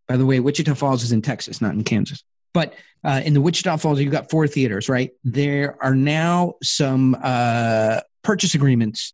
[0.07, 2.25] By the way, Wichita Falls is in Texas, not in Kansas.
[2.55, 5.11] But uh, in the Wichita Falls, you've got four theaters, right?
[5.23, 9.13] There are now some uh, purchase agreements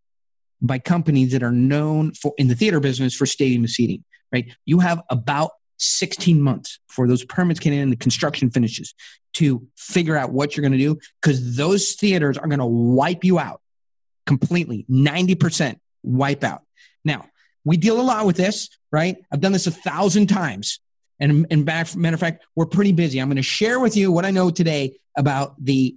[0.62, 4.46] by companies that are known for in the theater business for stadium seating, right?
[4.64, 8.94] You have about 16 months before those permits get in and the construction finishes
[9.34, 13.24] to figure out what you're going to do because those theaters are going to wipe
[13.24, 13.60] you out
[14.26, 16.62] completely 90% wipe out.
[17.04, 17.26] Now
[17.64, 19.16] we deal a lot with this right?
[19.32, 20.78] I've done this a thousand times.
[21.18, 23.18] And in back matter of fact we're pretty busy.
[23.18, 25.96] I'm going to share with you what i know today about the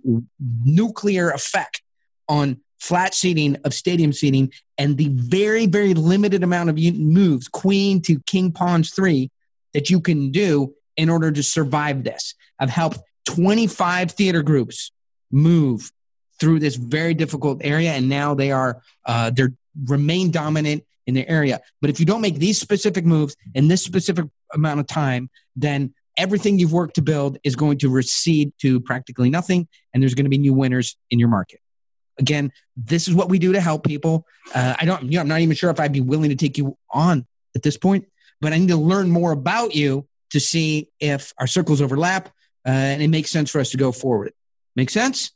[0.64, 1.82] nuclear effect
[2.28, 8.02] on flat seating of stadium seating and the very very limited amount of moves queen
[8.02, 9.32] to king pawns 3
[9.78, 12.34] that you can do in order to survive this.
[12.58, 14.92] I've helped 25 theater groups
[15.32, 15.92] move
[16.40, 19.54] through this very difficult area, and now they are uh, they're
[19.86, 21.62] remain dominant in their area.
[21.80, 25.94] But if you don't make these specific moves in this specific amount of time, then
[26.18, 30.26] everything you've worked to build is going to recede to practically nothing, and there's going
[30.26, 31.60] to be new winners in your market.
[32.18, 34.26] Again, this is what we do to help people.
[34.56, 36.58] Uh, I don't, you know, I'm not even sure if I'd be willing to take
[36.58, 38.08] you on at this point,
[38.42, 42.30] but I need to learn more about you to see if our circles overlap
[42.66, 44.34] uh, and it makes sense for us to go forward.
[44.76, 45.32] Make sense?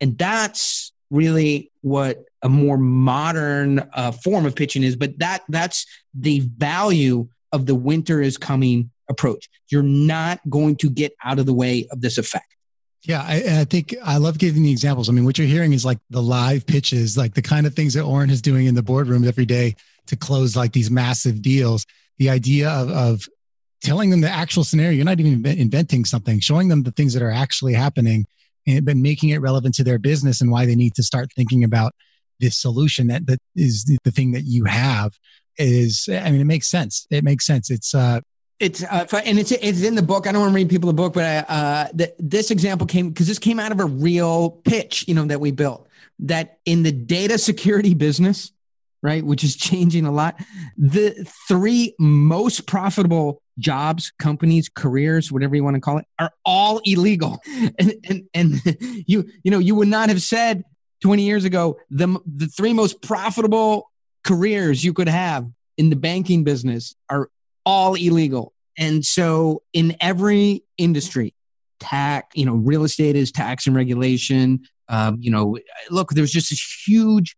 [0.00, 4.96] And that's really what a more modern uh, form of pitching is.
[4.96, 9.48] But that that's the value of the winter is coming approach.
[9.70, 12.56] You're not going to get out of the way of this effect.
[13.02, 15.08] Yeah, I, I, think I love giving the examples.
[15.08, 17.94] I mean, what you're hearing is like the live pitches, like the kind of things
[17.94, 21.86] that Oren is doing in the boardroom every day to close like these massive deals
[22.18, 23.28] the idea of, of
[23.82, 24.92] telling them the actual scenario.
[24.92, 28.26] You're not even inventing something, showing them the things that are actually happening
[28.66, 31.64] and but making it relevant to their business and why they need to start thinking
[31.64, 31.92] about
[32.40, 35.12] this solution that, that is the, the thing that you have
[35.58, 37.06] is, I mean, it makes sense.
[37.10, 37.70] It makes sense.
[37.70, 38.20] It's, uh,
[38.58, 40.26] it's uh, and it's it's in the book.
[40.26, 43.10] I don't want to read people the book, but I, uh, th- this example came
[43.10, 45.86] because this came out of a real pitch, you know, that we built.
[46.20, 48.52] That in the data security business,
[49.02, 49.24] right?
[49.24, 50.40] Which is changing a lot.
[50.76, 56.80] The three most profitable jobs, companies, careers, whatever you want to call it, are all
[56.84, 57.40] illegal.
[57.78, 58.62] And and and
[59.06, 60.64] you you know you would not have said
[61.02, 63.90] 20 years ago the the three most profitable
[64.24, 67.28] careers you could have in the banking business are
[67.64, 68.52] all illegal.
[68.78, 71.34] And so in every industry,
[71.80, 74.66] tax, you know, real estate is tax and regulation.
[74.88, 75.58] Um, you know,
[75.90, 77.36] look, there's just this huge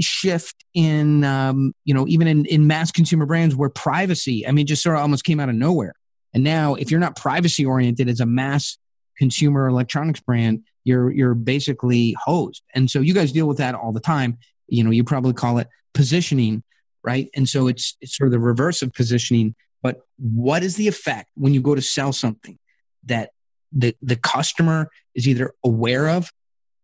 [0.00, 4.66] shift in um, you know even in, in mass consumer brands where privacy i mean
[4.66, 5.94] just sort of almost came out of nowhere.
[6.34, 8.76] And now if you're not privacy oriented as a mass
[9.16, 12.62] consumer electronics brand you're you're basically hosed.
[12.74, 14.38] And so you guys deal with that all the time.
[14.68, 16.62] You know you probably call it positioning
[17.08, 17.30] right?
[17.34, 19.54] And so it's it's sort of the reverse of positioning.
[19.82, 22.58] But what is the effect when you go to sell something
[23.04, 23.30] that
[23.72, 26.30] the the customer is either aware of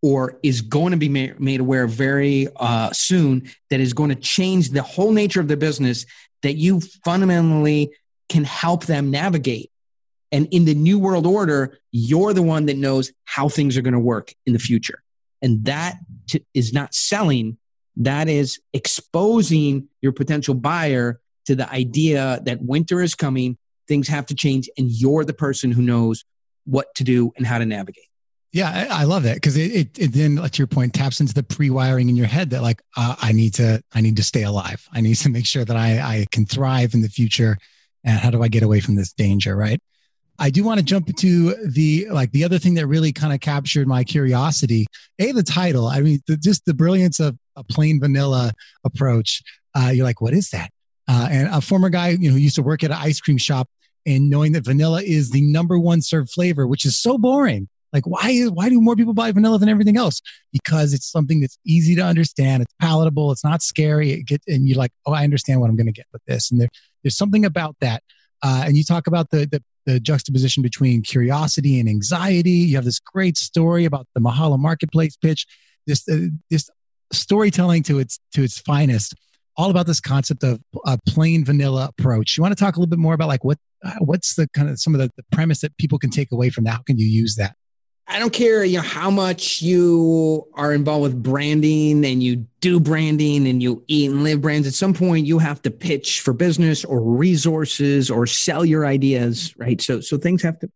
[0.05, 4.69] or is going to be made aware very uh, soon that is going to change
[4.69, 6.05] the whole nature of the business
[6.43, 7.91] that you fundamentally
[8.29, 9.71] can help them navigate.
[10.31, 13.95] And in the new world order, you're the one that knows how things are going
[13.95, 15.03] to work in the future.
[15.41, 15.97] And that
[16.29, 17.57] t- is not selling,
[17.97, 23.57] that is exposing your potential buyer to the idea that winter is coming,
[23.89, 26.27] things have to change, and you're the person who knows
[26.67, 28.11] what to do and how to navigate.
[28.55, 31.43] Yeah, I, love that because it, it, it, then, to your point, taps into the
[31.43, 34.89] pre-wiring in your head that like uh, I need to I need to stay alive.
[34.93, 37.59] I need to make sure that I I can thrive in the future.
[38.05, 39.57] And how do I get away from this danger?
[39.57, 39.83] Right.
[40.39, 43.41] I do want to jump into the like the other thing that really kind of
[43.41, 44.87] captured my curiosity.
[45.19, 45.89] A the title.
[45.89, 48.53] I mean, the, just the brilliance of a plain vanilla
[48.85, 49.43] approach.
[49.75, 50.71] Uh, you're like, what is that?
[51.09, 53.37] Uh, and a former guy, you know, who used to work at an ice cream
[53.37, 53.69] shop,
[54.07, 58.07] and knowing that vanilla is the number one served flavor, which is so boring like,
[58.07, 60.21] why, is why do more people buy vanilla than everything else?
[60.53, 62.63] Because it's something that's easy to understand.
[62.63, 63.33] It's palatable.
[63.33, 64.11] It's not scary.
[64.11, 66.51] It get, and you're like, oh, I understand what I'm going to get with this.
[66.51, 66.69] And there,
[67.03, 68.03] there's something about that.
[68.43, 72.51] Uh, and you talk about the, the, the juxtaposition between curiosity and anxiety.
[72.51, 75.47] You have this great story about the Mahalo marketplace pitch.
[75.87, 76.69] This, uh, this
[77.13, 79.15] storytelling to its to its finest
[79.57, 82.37] all about this concept of a plain vanilla approach.
[82.37, 84.69] You want to talk a little bit more about like what uh, what's the kind
[84.69, 86.73] of some of the, the premise that people can take away from that?
[86.73, 87.55] How can you use that?
[88.07, 92.79] I don't care, you know, how much you are involved with branding and you do
[92.79, 94.69] branding and you eat and live brands.
[94.69, 99.55] At some point, you have to pitch for business or resources or sell your ideas,
[99.57, 99.81] right?
[99.81, 100.71] So, so things have to.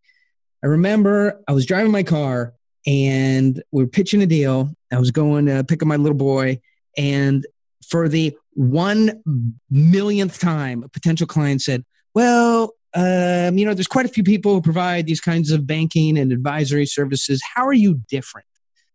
[0.64, 2.54] I remember I was driving my car
[2.86, 4.70] and we were pitching a deal.
[4.90, 6.60] I was going to pick up my little boy,
[6.96, 7.46] and
[7.86, 9.22] for the one
[9.70, 14.54] millionth time, a potential client said, "Well, um, you know, there's quite a few people
[14.54, 17.42] who provide these kinds of banking and advisory services.
[17.54, 18.46] How are you different?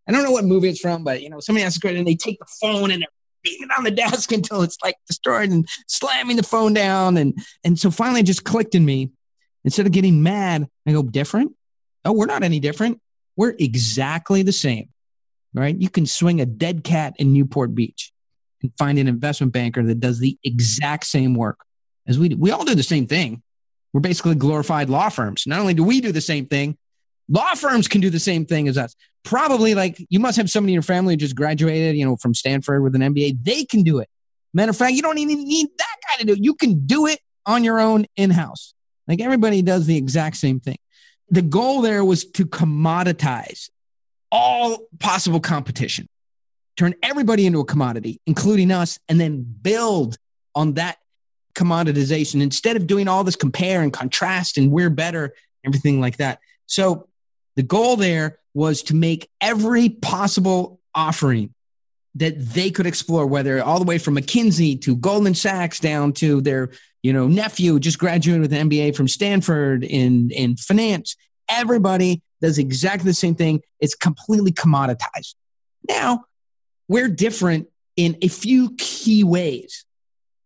[0.07, 2.07] I don't know what movie it's from, but you know, somebody asks a question and
[2.07, 3.07] they take the phone and they're
[3.43, 7.17] beating it on the desk until it's like destroyed and slamming the phone down.
[7.17, 9.11] And and so finally it just clicked in me.
[9.65, 11.55] Instead of getting mad, I go, different?
[12.03, 12.99] Oh, we're not any different.
[13.37, 14.89] We're exactly the same.
[15.53, 15.79] Right?
[15.79, 18.11] You can swing a dead cat in Newport Beach
[18.61, 21.59] and find an investment banker that does the exact same work
[22.07, 22.37] as we do.
[22.37, 23.43] We all do the same thing.
[23.93, 25.45] We're basically glorified law firms.
[25.45, 26.77] Not only do we do the same thing,
[27.29, 28.95] law firms can do the same thing as us.
[29.23, 32.33] Probably like you must have somebody in your family who just graduated, you know, from
[32.33, 33.43] Stanford with an MBA.
[33.43, 34.09] They can do it.
[34.53, 36.39] Matter of fact, you don't even need that guy to do it.
[36.43, 38.73] You can do it on your own in house.
[39.07, 40.77] Like everybody does the exact same thing.
[41.29, 43.69] The goal there was to commoditize
[44.31, 46.07] all possible competition,
[46.77, 50.17] turn everybody into a commodity, including us, and then build
[50.55, 50.97] on that
[51.55, 55.33] commoditization instead of doing all this compare and contrast and we're better,
[55.65, 56.39] everything like that.
[56.65, 57.07] So
[57.55, 61.53] the goal there was to make every possible offering
[62.15, 66.41] that they could explore, whether all the way from McKinsey to Goldman Sachs down to
[66.41, 66.69] their,
[67.01, 71.15] you know, nephew just graduated with an MBA from Stanford in in finance.
[71.49, 73.61] Everybody does exactly the same thing.
[73.79, 75.35] It's completely commoditized.
[75.87, 76.25] Now,
[76.87, 79.85] we're different in a few key ways.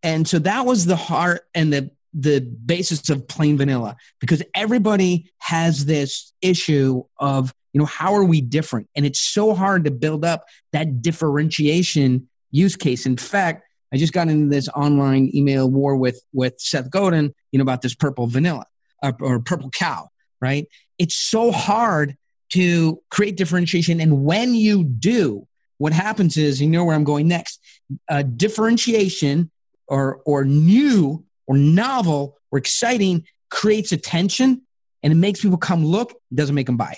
[0.03, 5.29] And so that was the heart and the the basis of plain vanilla because everybody
[5.37, 8.89] has this issue of you know how are we different?
[8.95, 13.05] And it's so hard to build up that differentiation use case.
[13.05, 13.63] In fact
[13.93, 17.81] i just got into this online email war with with seth godin you know about
[17.81, 18.65] this purple vanilla
[19.01, 20.09] uh, or purple cow
[20.41, 20.67] right?
[20.97, 22.17] It's so hard
[22.49, 23.99] to create differentiation.
[23.99, 25.47] And when you do
[25.79, 27.59] what happens is you know where i'm going next.
[28.09, 29.51] Uh, differentiation
[29.87, 34.61] or or new or novel or exciting creates attention
[35.03, 36.97] and it makes people come look doesn't make them buy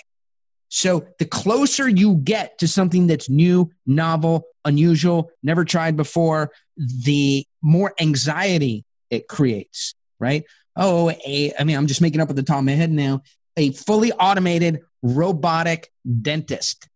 [0.68, 7.46] So the closer you get to something that's new, novel, unusual, never tried before, the
[7.62, 10.44] more anxiety it creates, right?
[10.76, 13.22] Oh, a, I mean, I'm just making up at the top of my head now.
[13.56, 16.88] A fully automated robotic dentist.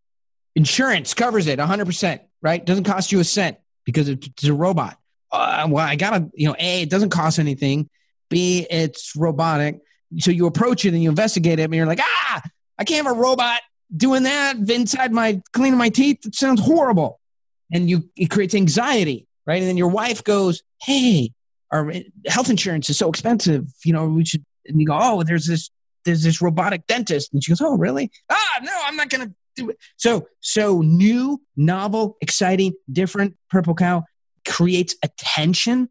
[0.55, 2.65] Insurance covers it 100%, right?
[2.65, 4.99] Doesn't cost you a cent because it's a robot.
[5.35, 7.89] Uh, well, I gotta, you know, A, it doesn't cost anything.
[8.31, 9.81] B, it's robotic.
[10.19, 12.43] So you approach it and you investigate it and you're like, ah,
[12.79, 13.61] I can't have a robot
[13.95, 16.25] doing that inside my cleaning my teeth.
[16.25, 17.21] It sounds horrible.
[17.73, 19.61] And you, it creates anxiety, right?
[19.61, 21.33] And then your wife goes, hey,
[21.73, 21.93] our
[22.27, 23.67] health insurance is so expensive.
[23.85, 25.71] You know, we should, and you go, oh, there's this,
[26.05, 27.33] there's this robotic dentist.
[27.33, 28.11] And she goes, oh, really?
[28.31, 29.79] Ah, no, I'm not to do it.
[29.97, 34.05] So, so new, novel, exciting, different purple cow
[34.45, 35.89] creates attention,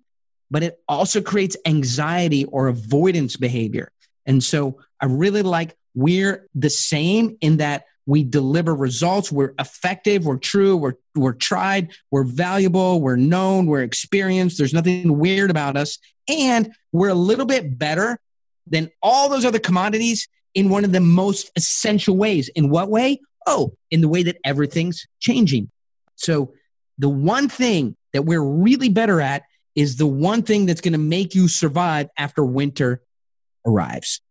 [0.51, 3.91] but it also creates anxiety or avoidance behavior.
[4.25, 9.31] And so I really like we're the same in that we deliver results.
[9.31, 10.25] We're effective.
[10.25, 10.75] We're true.
[10.75, 11.91] We're, we're tried.
[12.11, 12.99] We're valuable.
[13.01, 13.65] We're known.
[13.65, 14.57] We're experienced.
[14.57, 15.99] There's nothing weird about us.
[16.27, 18.19] And we're a little bit better
[18.67, 22.49] than all those other commodities in one of the most essential ways.
[22.49, 23.21] In what way?
[23.45, 25.69] Oh, in the way that everything's changing.
[26.15, 26.53] So,
[26.97, 29.43] the one thing that we're really better at
[29.75, 33.01] is the one thing that's going to make you survive after winter
[33.65, 34.21] arrives.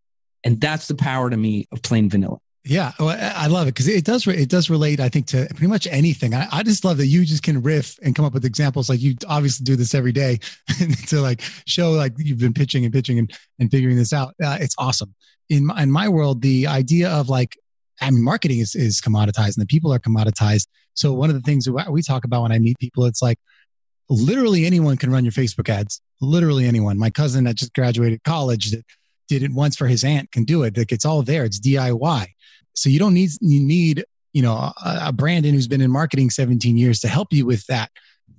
[0.45, 2.39] And that's the power to me of plain vanilla.
[2.65, 5.67] Yeah, well, I love it because it does it does relate, I think, to pretty
[5.67, 6.33] much anything.
[6.33, 8.89] I, I, just love that you just can riff and come up with examples.
[8.89, 10.39] Like you obviously do this every day
[11.09, 14.35] to like show like you've been pitching and pitching and, and figuring this out.
[14.41, 15.13] Uh, it's awesome.
[15.49, 17.57] In my, in my world, the idea of like
[18.01, 20.69] I mean, marketing is is commoditized and the people are commoditized.
[20.95, 23.39] So one of the things we talk about when I meet people, it's like
[24.09, 26.01] literally anyone can run your Facebook ads.
[26.21, 26.99] Literally anyone.
[26.99, 28.85] My cousin that just graduated college that
[29.29, 30.77] did it once for his aunt can do it.
[30.77, 31.45] Like it's all there.
[31.45, 32.27] It's DIY.
[32.75, 36.31] So you don't need you need you know a, a Brandon who's been in marketing
[36.31, 37.91] 17 years to help you with that.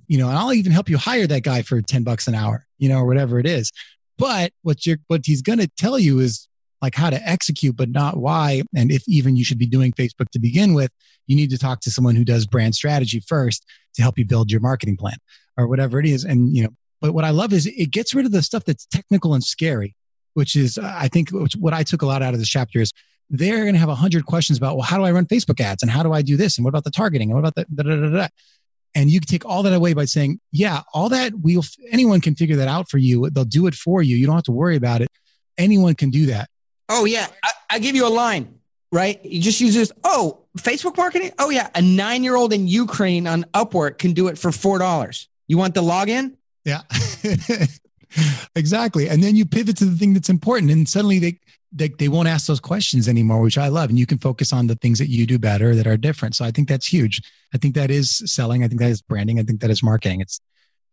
[0.06, 2.66] You know, and I'll even help you hire that guy for 10 bucks an hour.
[2.78, 3.72] You know, or whatever it is.
[4.18, 6.48] But what you're what he's going to tell you is
[6.84, 8.62] like how to execute, but not why.
[8.76, 10.90] And if even you should be doing Facebook to begin with,
[11.26, 13.64] you need to talk to someone who does brand strategy first
[13.94, 15.16] to help you build your marketing plan
[15.56, 16.24] or whatever it is.
[16.24, 16.70] And, you know,
[17.00, 19.96] but what I love is it gets rid of the stuff that's technical and scary,
[20.34, 22.92] which is, uh, I think, what I took a lot out of this chapter is
[23.30, 25.82] they're going to have a hundred questions about, well, how do I run Facebook ads?
[25.82, 26.58] And how do I do this?
[26.58, 27.30] And what about the targeting?
[27.30, 28.28] And what about the, da, da, da, da.
[28.94, 32.36] And you can take all that away by saying, yeah, all that we'll, anyone can
[32.36, 33.28] figure that out for you.
[33.30, 34.16] They'll do it for you.
[34.16, 35.08] You don't have to worry about it.
[35.58, 36.48] Anyone can do that.
[36.88, 37.26] Oh, yeah.
[37.42, 38.58] I, I give you a line,
[38.92, 39.24] right?
[39.24, 39.92] You just use this.
[40.02, 41.32] Oh, Facebook marketing?
[41.38, 41.68] Oh, yeah.
[41.74, 45.26] A nine year old in Ukraine on Upwork can do it for $4.
[45.48, 46.36] You want the login?
[46.64, 46.82] Yeah.
[48.56, 49.08] exactly.
[49.08, 50.70] And then you pivot to the thing that's important.
[50.70, 51.38] And suddenly they,
[51.72, 53.90] they, they won't ask those questions anymore, which I love.
[53.90, 56.36] And you can focus on the things that you do better that are different.
[56.36, 57.20] So I think that's huge.
[57.52, 58.62] I think that is selling.
[58.62, 59.38] I think that is branding.
[59.38, 60.20] I think that is marketing.
[60.20, 60.40] It's,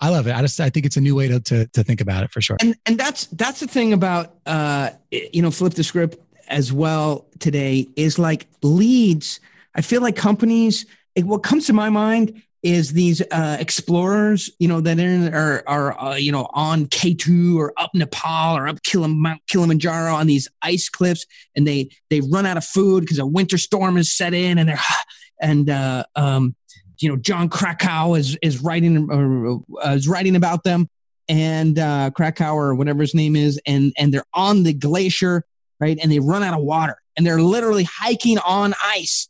[0.02, 0.36] I love it.
[0.36, 2.42] I just, I think it's a new way to, to, to think about it for
[2.42, 2.58] sure.
[2.60, 7.28] And, and that's, that's the thing about, uh, you know, flip the script as well
[7.40, 9.40] today is like leads.
[9.76, 10.86] I feel like companies,
[11.16, 16.16] what comes to my mind is these uh, explorers, you know, that are are uh,
[16.16, 20.48] you know on K two or up Nepal or up Kilim- Mount Kilimanjaro on these
[20.62, 21.26] ice cliffs,
[21.56, 24.70] and they they run out of food because a winter storm has set in, and
[24.70, 24.80] they're
[25.42, 26.56] and uh, um,
[27.02, 30.90] you know Jon Krakauer is is writing uh, is writing about them,
[31.28, 35.44] and uh, Krakauer or whatever his name is, and and they're on the glacier,
[35.80, 39.30] right, and they run out of water, and they're literally hiking on ice,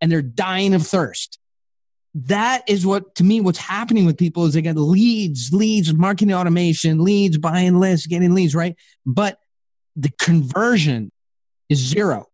[0.00, 1.38] and they're dying of thirst.
[2.14, 6.34] That is what to me what's happening with people is they get leads leads marketing
[6.34, 8.76] automation leads buying lists getting leads right?
[9.06, 9.38] But
[9.96, 11.10] the conversion
[11.70, 12.26] is zero.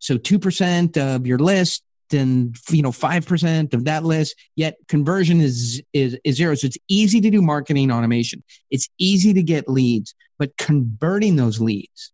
[0.00, 5.82] So 2% of your list and you know 5% of that list yet conversion is,
[5.92, 10.14] is is zero so it's easy to do marketing automation it's easy to get leads
[10.38, 12.12] but converting those leads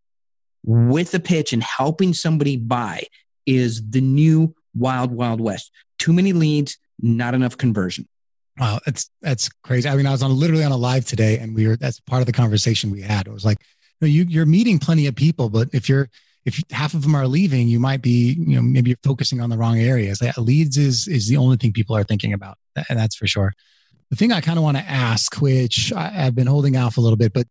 [0.62, 3.02] with a pitch and helping somebody buy
[3.46, 8.08] is the new wild wild west too many leads not enough conversion.
[8.58, 9.88] Wow, that's that's crazy.
[9.88, 12.20] I mean, I was on literally on a live today, and we were that's part
[12.20, 13.26] of the conversation we had.
[13.26, 13.58] It was like,
[14.00, 16.10] you, know, you you're meeting plenty of people, but if you're
[16.44, 19.50] if half of them are leaving, you might be, you know, maybe you're focusing on
[19.50, 20.22] the wrong areas.
[20.38, 22.56] Leads is is the only thing people are thinking about,
[22.88, 23.52] and that's for sure.
[24.10, 27.00] The thing I kind of want to ask, which I, have been holding off a
[27.00, 27.46] little bit, but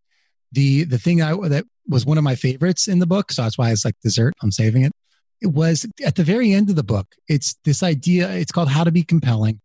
[0.51, 3.57] the the thing I, that was one of my favorites in the book, so that's
[3.57, 4.33] why it's like dessert.
[4.41, 4.93] I'm saving it
[5.41, 7.07] it was at the very end of the book.
[7.27, 9.61] It's this idea, it's called How to Be Compelling.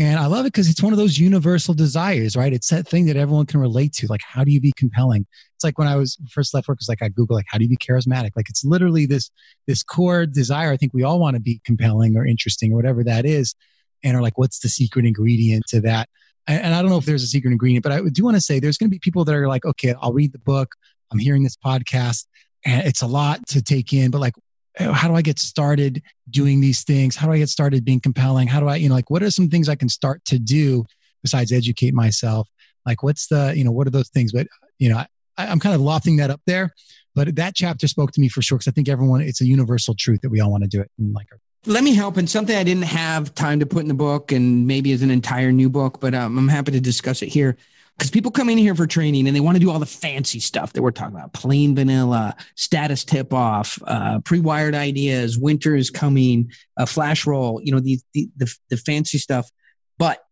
[0.00, 2.54] And I love it because it's one of those universal desires, right?
[2.54, 4.06] It's that thing that everyone can relate to.
[4.06, 5.26] Like, how do you be compelling?
[5.54, 7.64] It's like when I was first left work, it's like I Google, like, how do
[7.64, 8.30] you be charismatic?
[8.34, 9.30] Like, it's literally this,
[9.66, 10.72] this core desire.
[10.72, 13.54] I think we all want to be compelling or interesting or whatever that is.
[14.02, 16.08] And are like, what's the secret ingredient to that?
[16.46, 18.58] And I don't know if there's a secret ingredient, but I do want to say
[18.58, 20.76] there's going to be people that are like, okay, I'll read the book.
[21.12, 22.24] I'm hearing this podcast
[22.64, 24.32] and it's a lot to take in, but like,
[24.80, 27.16] how do I get started doing these things?
[27.16, 28.48] How do I get started being compelling?
[28.48, 30.84] How do I, you know, like what are some things I can start to do
[31.22, 32.48] besides educate myself?
[32.86, 34.32] Like what's the, you know, what are those things?
[34.32, 34.46] But,
[34.78, 35.06] you know, I,
[35.38, 36.72] I'm kind of lofting that up there,
[37.14, 39.94] but that chapter spoke to me for sure because I think everyone, it's a universal
[39.94, 40.90] truth that we all want to do it.
[40.98, 41.28] And like,
[41.66, 44.66] let me help in something I didn't have time to put in the book and
[44.66, 47.56] maybe is an entire new book, but um, I'm happy to discuss it here
[48.00, 50.40] because people come in here for training and they want to do all the fancy
[50.40, 51.34] stuff that we're talking about.
[51.34, 57.70] Plain vanilla status tip off uh, pre-wired ideas winter is coming a flash roll you
[57.70, 59.50] know the, the, the, the fancy stuff.
[59.98, 60.24] But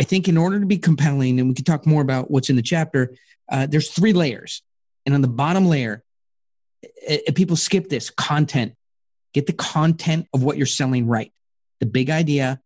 [0.00, 2.56] i think in order to be compelling and we can talk more about what's in
[2.56, 3.14] the chapter
[3.50, 4.62] uh, there's three layers.
[5.04, 6.02] And on the bottom layer
[6.82, 8.74] it, it, people skip this content.
[9.34, 11.30] Get the content of what you're selling right.
[11.80, 12.62] The big idea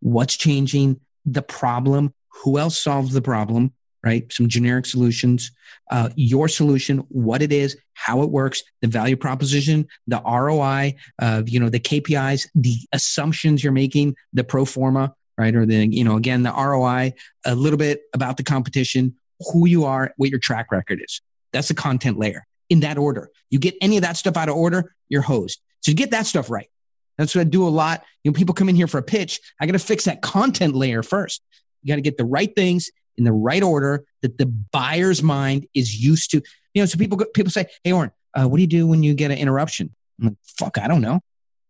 [0.00, 3.72] what's changing the problem who else solves the problem
[4.06, 4.32] right?
[4.32, 5.50] Some generic solutions,
[5.90, 11.42] uh, your solution, what it is, how it works, the value proposition, the ROI, uh,
[11.44, 15.56] you know, the KPIs, the assumptions you're making, the pro forma, right?
[15.56, 19.16] Or the, you know, again, the ROI, a little bit about the competition,
[19.52, 21.20] who you are, what your track record is.
[21.52, 23.30] That's the content layer in that order.
[23.50, 25.60] You get any of that stuff out of order, you're hosed.
[25.80, 26.70] So you get that stuff right.
[27.18, 28.04] That's what I do a lot.
[28.22, 29.40] You know, people come in here for a pitch.
[29.60, 31.42] I got to fix that content layer first.
[31.82, 35.66] You got to get the right things in the right order that the buyer's mind
[35.74, 36.42] is used to.
[36.74, 39.14] You know, so people people say, "Hey, Oren, uh, what do you do when you
[39.14, 41.20] get an interruption?" I'm like, "Fuck, I don't know.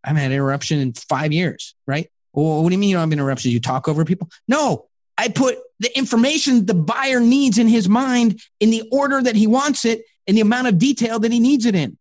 [0.04, 2.96] I haven't had an interruption in five years, right?" Well, what do you mean you
[2.96, 3.54] don't have interruptions?
[3.54, 4.28] You talk over people?
[4.46, 4.86] No,
[5.16, 9.46] I put the information the buyer needs in his mind in the order that he
[9.46, 11.96] wants it in the amount of detail that he needs it in.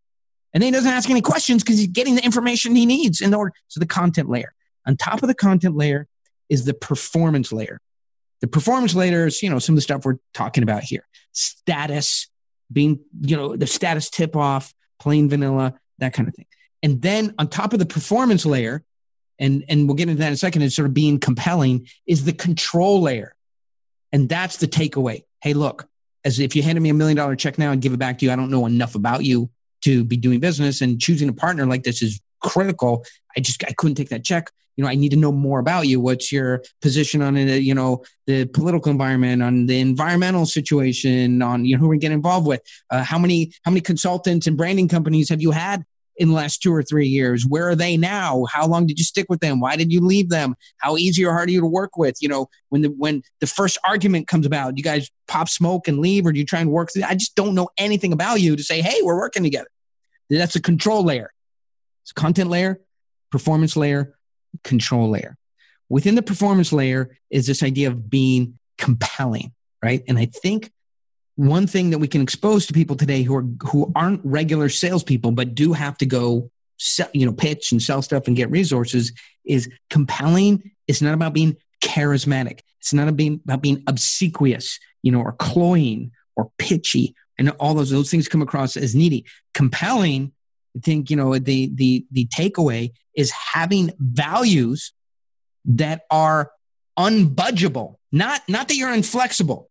[0.53, 3.31] And then he doesn't ask any questions because he's getting the information he needs in
[3.31, 3.53] the order.
[3.67, 4.53] So the content layer.
[4.85, 6.07] On top of the content layer
[6.49, 7.79] is the performance layer.
[8.41, 11.05] The performance layers, you know, some of the stuff we're talking about here.
[11.31, 12.27] Status,
[12.71, 16.45] being, you know, the status tip off, plain vanilla, that kind of thing.
[16.83, 18.83] And then on top of the performance layer,
[19.39, 22.25] and, and we'll get into that in a second, is sort of being compelling, is
[22.25, 23.35] the control layer.
[24.11, 25.23] And that's the takeaway.
[25.41, 25.87] Hey, look,
[26.23, 28.25] as if you handed me a million dollar check now and give it back to
[28.25, 29.49] you, I don't know enough about you
[29.83, 30.81] to be doing business.
[30.81, 33.03] And choosing a partner like this is critical.
[33.35, 35.87] I just I couldn't take that check you know, I need to know more about
[35.87, 35.99] you.
[35.99, 37.63] What's your position on it?
[37.63, 42.11] You know, the political environment, on the environmental situation, on you know who we get
[42.11, 42.61] involved with.
[42.89, 45.85] Uh, how many how many consultants and branding companies have you had
[46.17, 47.45] in the last two or three years?
[47.45, 48.45] Where are they now?
[48.51, 49.59] How long did you stick with them?
[49.59, 50.55] Why did you leave them?
[50.77, 52.21] How easy or hard are you to work with?
[52.21, 55.99] You know, when the when the first argument comes about, you guys pop smoke and
[55.99, 56.91] leave, or do you try and work?
[56.91, 57.03] Through?
[57.03, 59.69] I just don't know anything about you to say, hey, we're working together.
[60.29, 61.31] That's a control layer.
[62.03, 62.81] It's content layer,
[63.31, 64.14] performance layer,
[64.63, 65.37] control layer.
[65.89, 69.53] Within the performance layer is this idea of being compelling,
[69.83, 70.03] right?
[70.07, 70.71] And I think
[71.35, 75.31] one thing that we can expose to people today who are who aren't regular salespeople
[75.31, 79.11] but do have to go sell, you know pitch and sell stuff and get resources
[79.45, 80.71] is compelling.
[80.87, 82.61] It's not about being charismatic.
[82.79, 87.73] It's not about being, about being obsequious, you know, or cloying or pitchy, and all
[87.73, 89.25] those those things come across as needy.
[89.53, 90.31] Compelling
[90.75, 94.93] I think you know the the the takeaway is having values
[95.65, 96.51] that are
[96.97, 97.95] unbudgeable.
[98.11, 99.69] Not not that you're inflexible,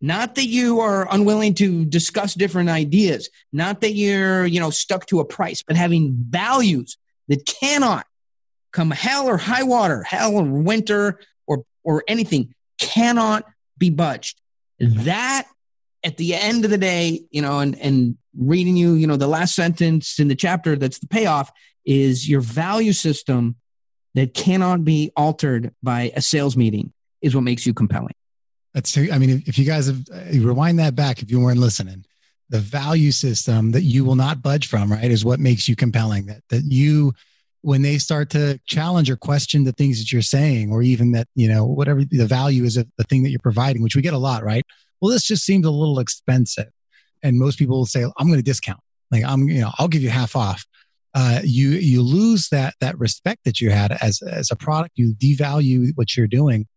[0.00, 5.06] not that you are unwilling to discuss different ideas, not that you're you know stuck
[5.06, 6.96] to a price, but having values
[7.28, 8.06] that cannot
[8.72, 13.44] come hell or high water, hell or winter or or anything cannot
[13.78, 14.40] be budged.
[14.78, 15.46] That
[16.02, 19.26] at the end of the day, you know, and, and reading you, you know, the
[19.26, 21.50] last sentence in the chapter that's the payoff
[21.84, 23.56] is your value system
[24.14, 26.92] that cannot be altered by a sales meeting
[27.22, 28.14] is what makes you compelling.
[28.74, 32.04] That's, I mean, if you guys have rewind that back, if you weren't listening,
[32.48, 36.26] the value system that you will not budge from, right, is what makes you compelling.
[36.26, 37.14] That, that you,
[37.62, 41.28] when they start to challenge or question the things that you're saying, or even that,
[41.34, 44.14] you know, whatever the value is of the thing that you're providing, which we get
[44.14, 44.64] a lot, right?
[45.00, 46.68] Well, this just seems a little expensive.
[47.22, 48.80] And most people will say, I'm going to discount.
[49.10, 50.64] Like I'm, you know, I'll give you half off.
[51.12, 54.92] Uh, you you lose that that respect that you had as as a product.
[54.94, 56.68] You devalue what you're doing,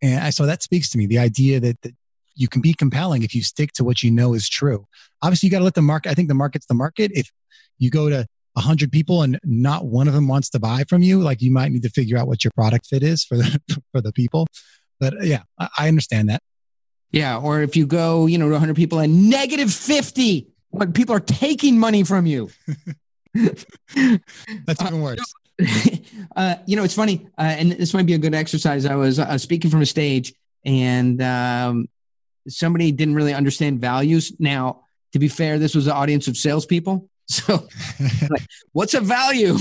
[0.00, 1.06] and I, so that speaks to me.
[1.06, 1.94] The idea that, that
[2.34, 4.86] you can be compelling if you stick to what you know is true.
[5.20, 6.10] Obviously, you got to let the market.
[6.10, 7.10] I think the market's the market.
[7.14, 7.30] If
[7.78, 11.02] you go to a hundred people and not one of them wants to buy from
[11.02, 13.60] you, like you might need to figure out what your product fit is for the
[13.92, 14.46] for the people.
[14.98, 16.42] But yeah, I understand that.
[17.14, 21.14] Yeah, or if you go, you know, to 100 people and negative 50, when people
[21.14, 22.50] are taking money from you.
[23.34, 25.20] That's even worse.
[26.36, 28.84] Uh, you know, it's funny, uh, and this might be a good exercise.
[28.86, 30.34] I was uh, speaking from a stage,
[30.64, 31.88] and um,
[32.48, 34.32] somebody didn't really understand values.
[34.40, 37.08] Now, to be fair, this was an audience of salespeople.
[37.28, 37.68] So,
[38.28, 39.56] like, what's a value?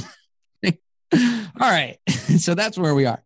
[0.66, 0.72] All
[1.60, 3.24] right, so that's where we are.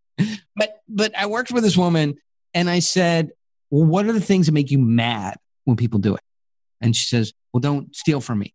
[0.55, 2.17] But but I worked with this woman,
[2.53, 3.31] and I said,
[3.69, 6.21] "Well, what are the things that make you mad when people do it?"
[6.81, 8.53] And she says, "Well, don't steal from me."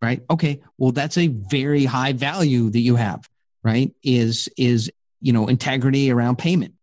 [0.00, 0.22] Right?
[0.30, 0.60] Okay.
[0.76, 3.28] Well, that's a very high value that you have.
[3.62, 3.92] Right?
[4.02, 4.90] Is is
[5.20, 6.74] you know integrity around payment.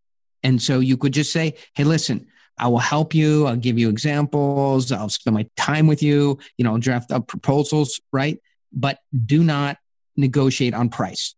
[0.43, 3.45] And so you could just say, "Hey, listen." I will help you.
[3.47, 4.91] I'll give you examples.
[4.91, 6.39] I'll spend my time with you.
[6.57, 8.39] You know, I'll draft up proposals, right?
[8.71, 9.77] But do not
[10.15, 11.35] negotiate on price.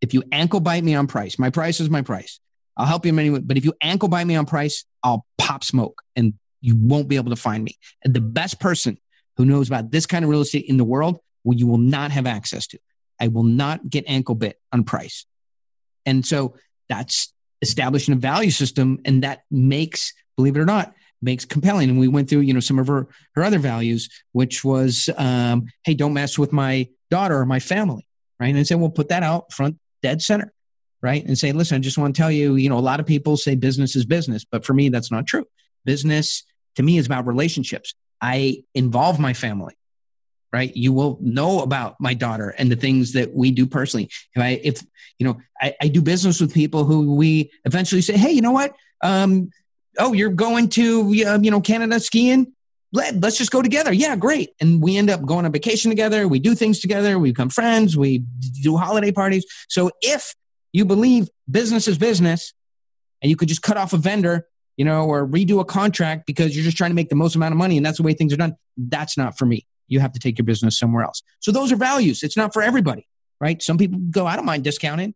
[0.00, 2.40] If you ankle bite me on price, my price is my price.
[2.78, 3.42] I'll help you in many ways.
[3.44, 7.16] But if you ankle bite me on price, I'll pop smoke and you won't be
[7.16, 7.76] able to find me.
[8.04, 8.98] And the best person
[9.36, 12.12] who knows about this kind of real estate in the world, well, you will not
[12.12, 12.78] have access to.
[13.20, 15.26] I will not get ankle bit on price.
[16.06, 16.54] And so
[16.88, 19.00] that's establishing a value system.
[19.04, 21.90] And that makes believe it or not, makes compelling.
[21.90, 25.66] And we went through, you know, some of her her other values, which was, um,
[25.84, 28.08] hey, don't mess with my daughter or my family,
[28.40, 28.48] right?
[28.48, 30.52] And I said, well, put that out front, dead center,
[31.02, 31.24] right?
[31.24, 33.36] And say, listen, I just want to tell you, you know, a lot of people
[33.36, 35.46] say business is business, but for me, that's not true.
[35.84, 36.44] Business
[36.76, 37.94] to me is about relationships.
[38.20, 39.76] I involve my family,
[40.52, 40.74] right?
[40.76, 44.10] You will know about my daughter and the things that we do personally.
[44.34, 44.82] If I, if
[45.18, 48.52] you know, I, I do business with people who we eventually say, hey, you know
[48.52, 48.74] what?
[49.02, 49.50] Um,
[49.98, 52.52] oh, you're going to, uh, you know, Canada skiing?
[52.92, 53.92] Let, let's just go together.
[53.92, 54.50] Yeah, great.
[54.60, 56.26] And we end up going on vacation together.
[56.26, 57.18] We do things together.
[57.18, 57.96] We become friends.
[57.96, 58.24] We
[58.62, 59.44] do holiday parties.
[59.68, 60.34] So if
[60.72, 62.52] you believe business is business
[63.22, 64.46] and you could just cut off a vendor,
[64.76, 67.52] you know, or redo a contract because you're just trying to make the most amount
[67.52, 69.66] of money and that's the way things are done, that's not for me.
[69.88, 71.22] You have to take your business somewhere else.
[71.40, 72.22] So those are values.
[72.22, 73.06] It's not for everybody,
[73.40, 73.60] right?
[73.62, 75.14] Some people go, I don't mind discounting.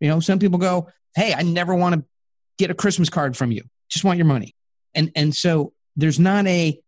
[0.00, 2.04] You know, some people go, hey, I never want to
[2.58, 4.54] get a Christmas card from you just want your money.
[4.94, 6.80] And and so there's not a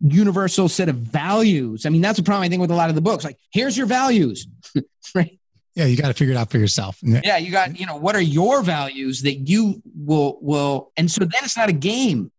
[0.00, 1.86] universal set of values.
[1.86, 3.24] I mean, that's a problem I think with a lot of the books.
[3.24, 4.46] Like, here's your values,
[5.14, 5.38] right?
[5.76, 6.98] Yeah, you got to figure it out for yourself.
[7.02, 11.20] Yeah, you got, you know, what are your values that you will will and so
[11.20, 12.32] then it's not a game.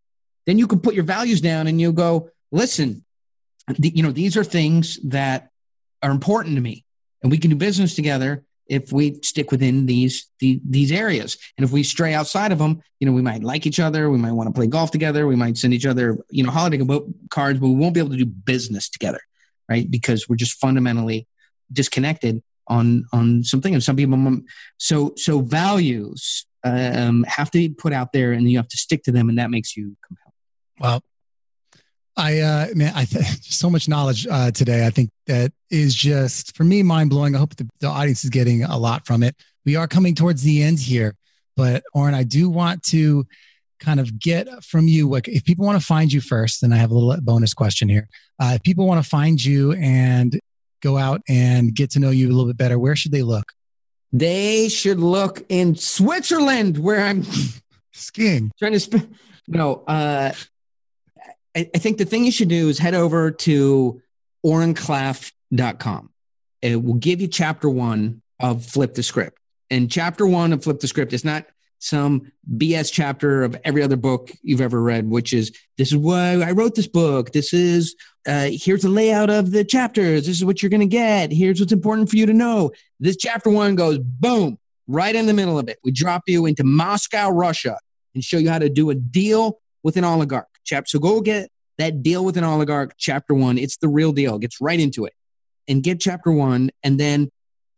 [0.47, 3.05] Then you can put your values down and you go, listen,
[3.67, 5.51] the, you know, these are things that
[6.01, 6.83] are important to me
[7.21, 11.63] and we can do business together if we stick within these the, these areas and
[11.63, 14.33] if we stray outside of them you know we might like each other we might
[14.33, 16.77] want to play golf together we might send each other you know holiday
[17.29, 19.21] cards but we won't be able to do business together
[19.69, 21.27] right because we're just fundamentally
[21.71, 24.39] disconnected on on something and some people
[24.77, 29.03] so so values um, have to be put out there and you have to stick
[29.03, 30.33] to them and that makes you compelling
[30.79, 31.01] well
[32.17, 34.85] I uh man, I th- so much knowledge uh, today.
[34.85, 37.35] I think that is just for me mind blowing.
[37.35, 39.35] I hope the, the audience is getting a lot from it.
[39.65, 41.15] We are coming towards the end here,
[41.55, 43.25] but Oren, I do want to
[43.79, 46.77] kind of get from you like if people want to find you first, and I
[46.77, 48.07] have a little bonus question here.
[48.39, 50.39] Uh, if people want to find you and
[50.81, 53.51] go out and get to know you a little bit better, where should they look?
[54.13, 57.23] They should look in Switzerland, where I'm
[57.93, 58.51] skiing.
[58.57, 59.09] Trying to sp-
[59.47, 60.31] no, uh,
[61.55, 64.01] I, I think the thing you should do is head over to
[64.45, 66.09] orenklaff.com.
[66.61, 69.37] It will give you chapter one of Flip the Script.
[69.69, 71.45] And chapter one of Flip the Script is not
[71.79, 76.33] some BS chapter of every other book you've ever read, which is this is why
[76.41, 77.31] I wrote this book.
[77.31, 77.95] This is
[78.27, 80.25] uh, here's the layout of the chapters.
[80.25, 81.31] This is what you're going to get.
[81.31, 82.71] Here's what's important for you to know.
[82.99, 84.57] This chapter one goes boom
[84.87, 85.79] right in the middle of it.
[85.83, 87.77] We drop you into Moscow, Russia,
[88.13, 90.47] and show you how to do a deal with an oligarch.
[90.63, 90.89] Chapter.
[90.89, 93.57] So go get that deal with an oligarch, chapter one.
[93.57, 94.39] It's the real deal.
[94.39, 95.13] Gets right into it,
[95.67, 97.29] and get chapter one, and then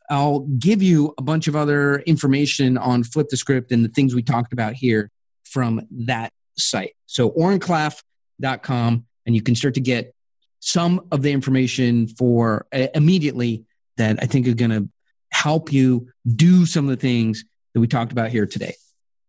[0.10, 4.16] I'll give you a bunch of other information on Flip the Script and the things
[4.16, 5.12] we talked about here
[5.44, 6.96] from that site.
[7.06, 10.14] So orenklaff.com, and you can start to get
[10.60, 13.66] some of the information for uh, immediately
[13.98, 14.90] that I think is going to
[15.32, 18.74] help you do some of the things that we talked about here today.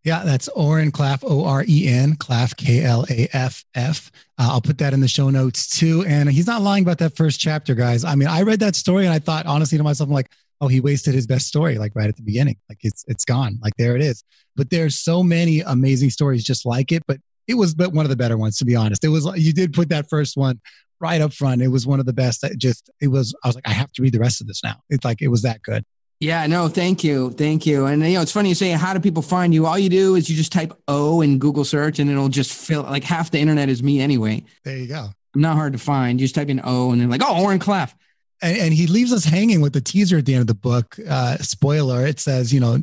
[0.02, 4.10] Yeah, that's Oren Klaff, O R E N, Klaff, K L A F F.
[4.38, 6.04] Uh, I'll put that in the show notes too.
[6.06, 8.02] And he's not lying about that first chapter, guys.
[8.02, 10.30] I mean, I read that story and I thought honestly to myself, I'm like,
[10.60, 12.56] oh, he wasted his best story, like right at the beginning.
[12.68, 13.58] Like it's it's gone.
[13.62, 14.24] Like there it is.
[14.56, 17.02] But there's so many amazing stories just like it.
[17.06, 19.04] But it was but one of the better ones, to be honest.
[19.04, 20.60] It was you did put that first one
[21.00, 21.62] right up front.
[21.62, 22.44] It was one of the best.
[22.44, 24.62] It just, it was, I was like, I have to read the rest of this
[24.62, 24.76] now.
[24.90, 25.84] It's like, it was that good.
[26.20, 27.30] Yeah, no, thank you.
[27.30, 27.86] Thank you.
[27.86, 29.64] And you know, it's funny you say how do people find you?
[29.64, 32.82] All you do is you just type O in Google search and it'll just fill
[32.82, 34.44] like half the internet is me anyway.
[34.62, 35.08] There you go.
[35.34, 36.20] I'm not hard to find.
[36.20, 37.94] You just type in O and then like, oh, Oren Klaff.
[38.42, 40.96] And, and, he leaves us hanging with the teaser at the end of the book.
[41.08, 42.78] Uh, spoiler, it says, you know,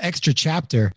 [0.00, 0.92] extra chapter,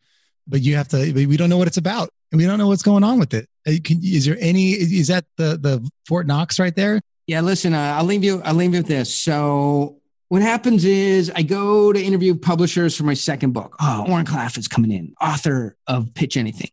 [0.47, 2.83] but you have to, we don't know what it's about and we don't know what's
[2.83, 3.49] going on with it.
[3.67, 7.01] Uh, can, is there any, is that the, the Fort Knox right there?
[7.25, 9.13] Yeah, listen, uh, I'll leave you, I'll leave you with this.
[9.13, 9.97] So
[10.29, 13.75] what happens is I go to interview publishers for my second book.
[13.79, 16.71] Oh, Oren Klaff is coming in, author of Pitch Anything.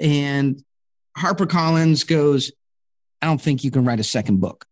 [0.00, 0.62] And
[1.16, 2.52] HarperCollins goes,
[3.20, 4.66] I don't think you can write a second book.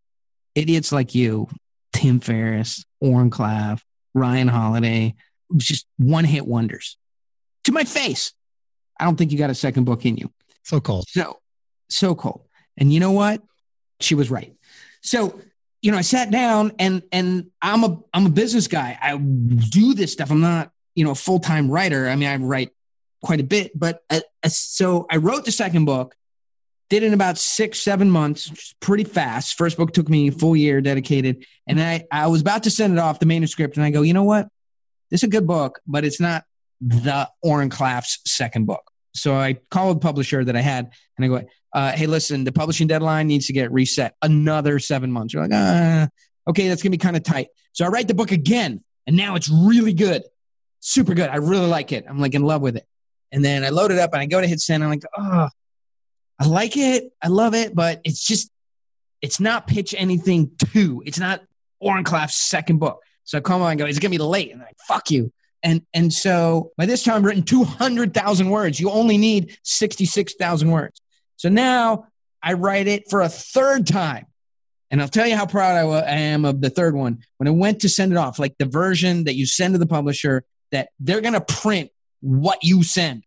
[0.55, 1.49] Idiots like you,
[1.97, 3.80] Tim Ferriss, Oren Klaff,
[4.14, 5.14] Ryan Holiday,
[5.57, 6.97] just one hit wonders.
[7.64, 8.32] To my face,
[9.01, 10.30] I don't think you got a second book in you.
[10.62, 11.07] So cold.
[11.09, 11.38] So,
[11.88, 12.42] so cold.
[12.76, 13.42] And you know what?
[14.01, 14.53] She was right.
[15.01, 15.40] So
[15.82, 18.99] you know, I sat down and and I'm a I'm a business guy.
[19.01, 20.30] I do this stuff.
[20.30, 22.09] I'm not you know a full time writer.
[22.09, 22.70] I mean, I write
[23.22, 26.14] quite a bit, but I, uh, I, uh, so I wrote the second book.
[26.89, 29.59] Did in about six seven months, pretty fast.
[29.59, 32.93] First book took me a full year dedicated, and I I was about to send
[32.93, 34.49] it off the manuscript, and I go, you know what,
[35.11, 36.45] this is a good book, but it's not
[36.80, 38.91] the Oren Klaff's second book.
[39.14, 42.87] So I called publisher that I had, and I go, uh, hey, listen, the publishing
[42.87, 45.34] deadline needs to get reset another seven months.
[45.34, 46.09] You're like, ah,
[46.47, 47.49] okay, that's going to be kind of tight.
[47.72, 50.22] So I write the book again, and now it's really good,
[50.80, 51.30] super good.
[51.30, 52.05] I really like it.
[52.09, 52.87] I'm like in love with it.
[53.32, 54.84] And then I load it up and I go to hit send.
[54.84, 55.49] I'm like, oh,
[56.39, 57.12] I like it.
[57.22, 58.51] I love it, but it's just,
[59.22, 61.03] it's not pitch anything to.
[61.07, 61.43] It's not
[61.80, 63.03] Oren Klaff's second book.
[63.24, 64.53] So I come on and go, it's going to be late.
[64.53, 65.32] And I'm like, fuck you.
[65.62, 68.78] And, and so by this time, I've written 200,000 words.
[68.78, 71.01] You only need 66,000 words.
[71.37, 72.07] So now
[72.43, 74.26] I write it for a third time.
[74.91, 77.18] And I'll tell you how proud I, am of the third one.
[77.39, 79.87] When I went to send it off, like the version that you send to the
[79.87, 83.26] publisher, that they're going to print what you send.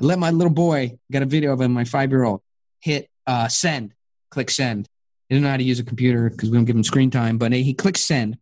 [0.00, 2.42] I let my little boy, got a video of him, my five year old,
[2.80, 3.94] hit uh, send,
[4.30, 4.88] click send.
[5.28, 7.38] He doesn't know how to use a computer because we don't give him screen time,
[7.38, 8.38] but he clicks send,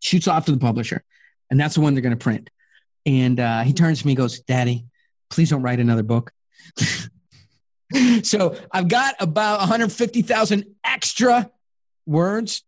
[0.00, 1.02] shoots off to the publisher.
[1.50, 2.50] And that's the one they're going to print.
[3.06, 4.86] And uh, he turns to me goes, Daddy,
[5.30, 6.32] please don't write another book.
[8.22, 11.50] so I've got about 150,000 extra
[12.04, 12.62] words,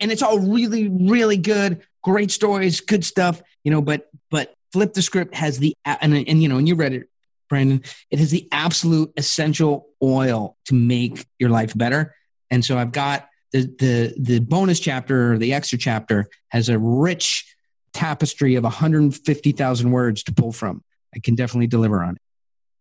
[0.00, 3.80] and it's all really, really good, great stories, good stuff, you know.
[3.80, 7.08] But but flip the script has the and and you know, and you read it,
[7.52, 7.82] Brandon.
[8.10, 12.14] It has the absolute essential oil to make your life better.
[12.50, 16.78] And so I've got the the the bonus chapter or the extra chapter has a
[16.78, 17.54] rich
[17.92, 20.82] tapestry of 150,000 words to pull from.
[21.14, 22.22] I can definitely deliver on it.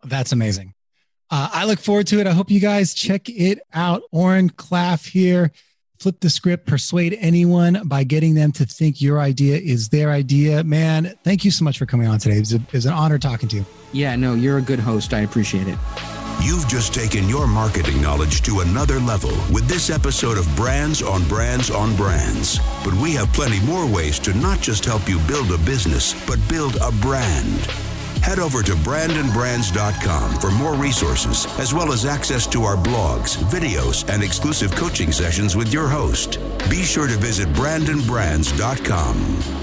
[0.06, 0.74] That's amazing.
[1.30, 2.28] Uh, I look forward to it.
[2.28, 4.04] I hope you guys check it out.
[4.14, 5.52] Oren Klaff here.
[6.02, 10.64] Flip the script, persuade anyone by getting them to think your idea is their idea.
[10.64, 12.38] Man, thank you so much for coming on today.
[12.38, 13.66] It was, a, it was an honor talking to you.
[13.94, 15.14] Yeah, no, you're a good host.
[15.14, 15.78] I appreciate it.
[16.42, 21.24] You've just taken your marketing knowledge to another level with this episode of Brands on
[21.28, 22.58] Brands on Brands.
[22.84, 26.40] But we have plenty more ways to not just help you build a business, but
[26.50, 27.91] build a brand.
[28.22, 34.08] Head over to brandonbrands.com for more resources, as well as access to our blogs, videos,
[34.10, 36.38] and exclusive coaching sessions with your host.
[36.70, 39.61] Be sure to visit brandonbrands.com.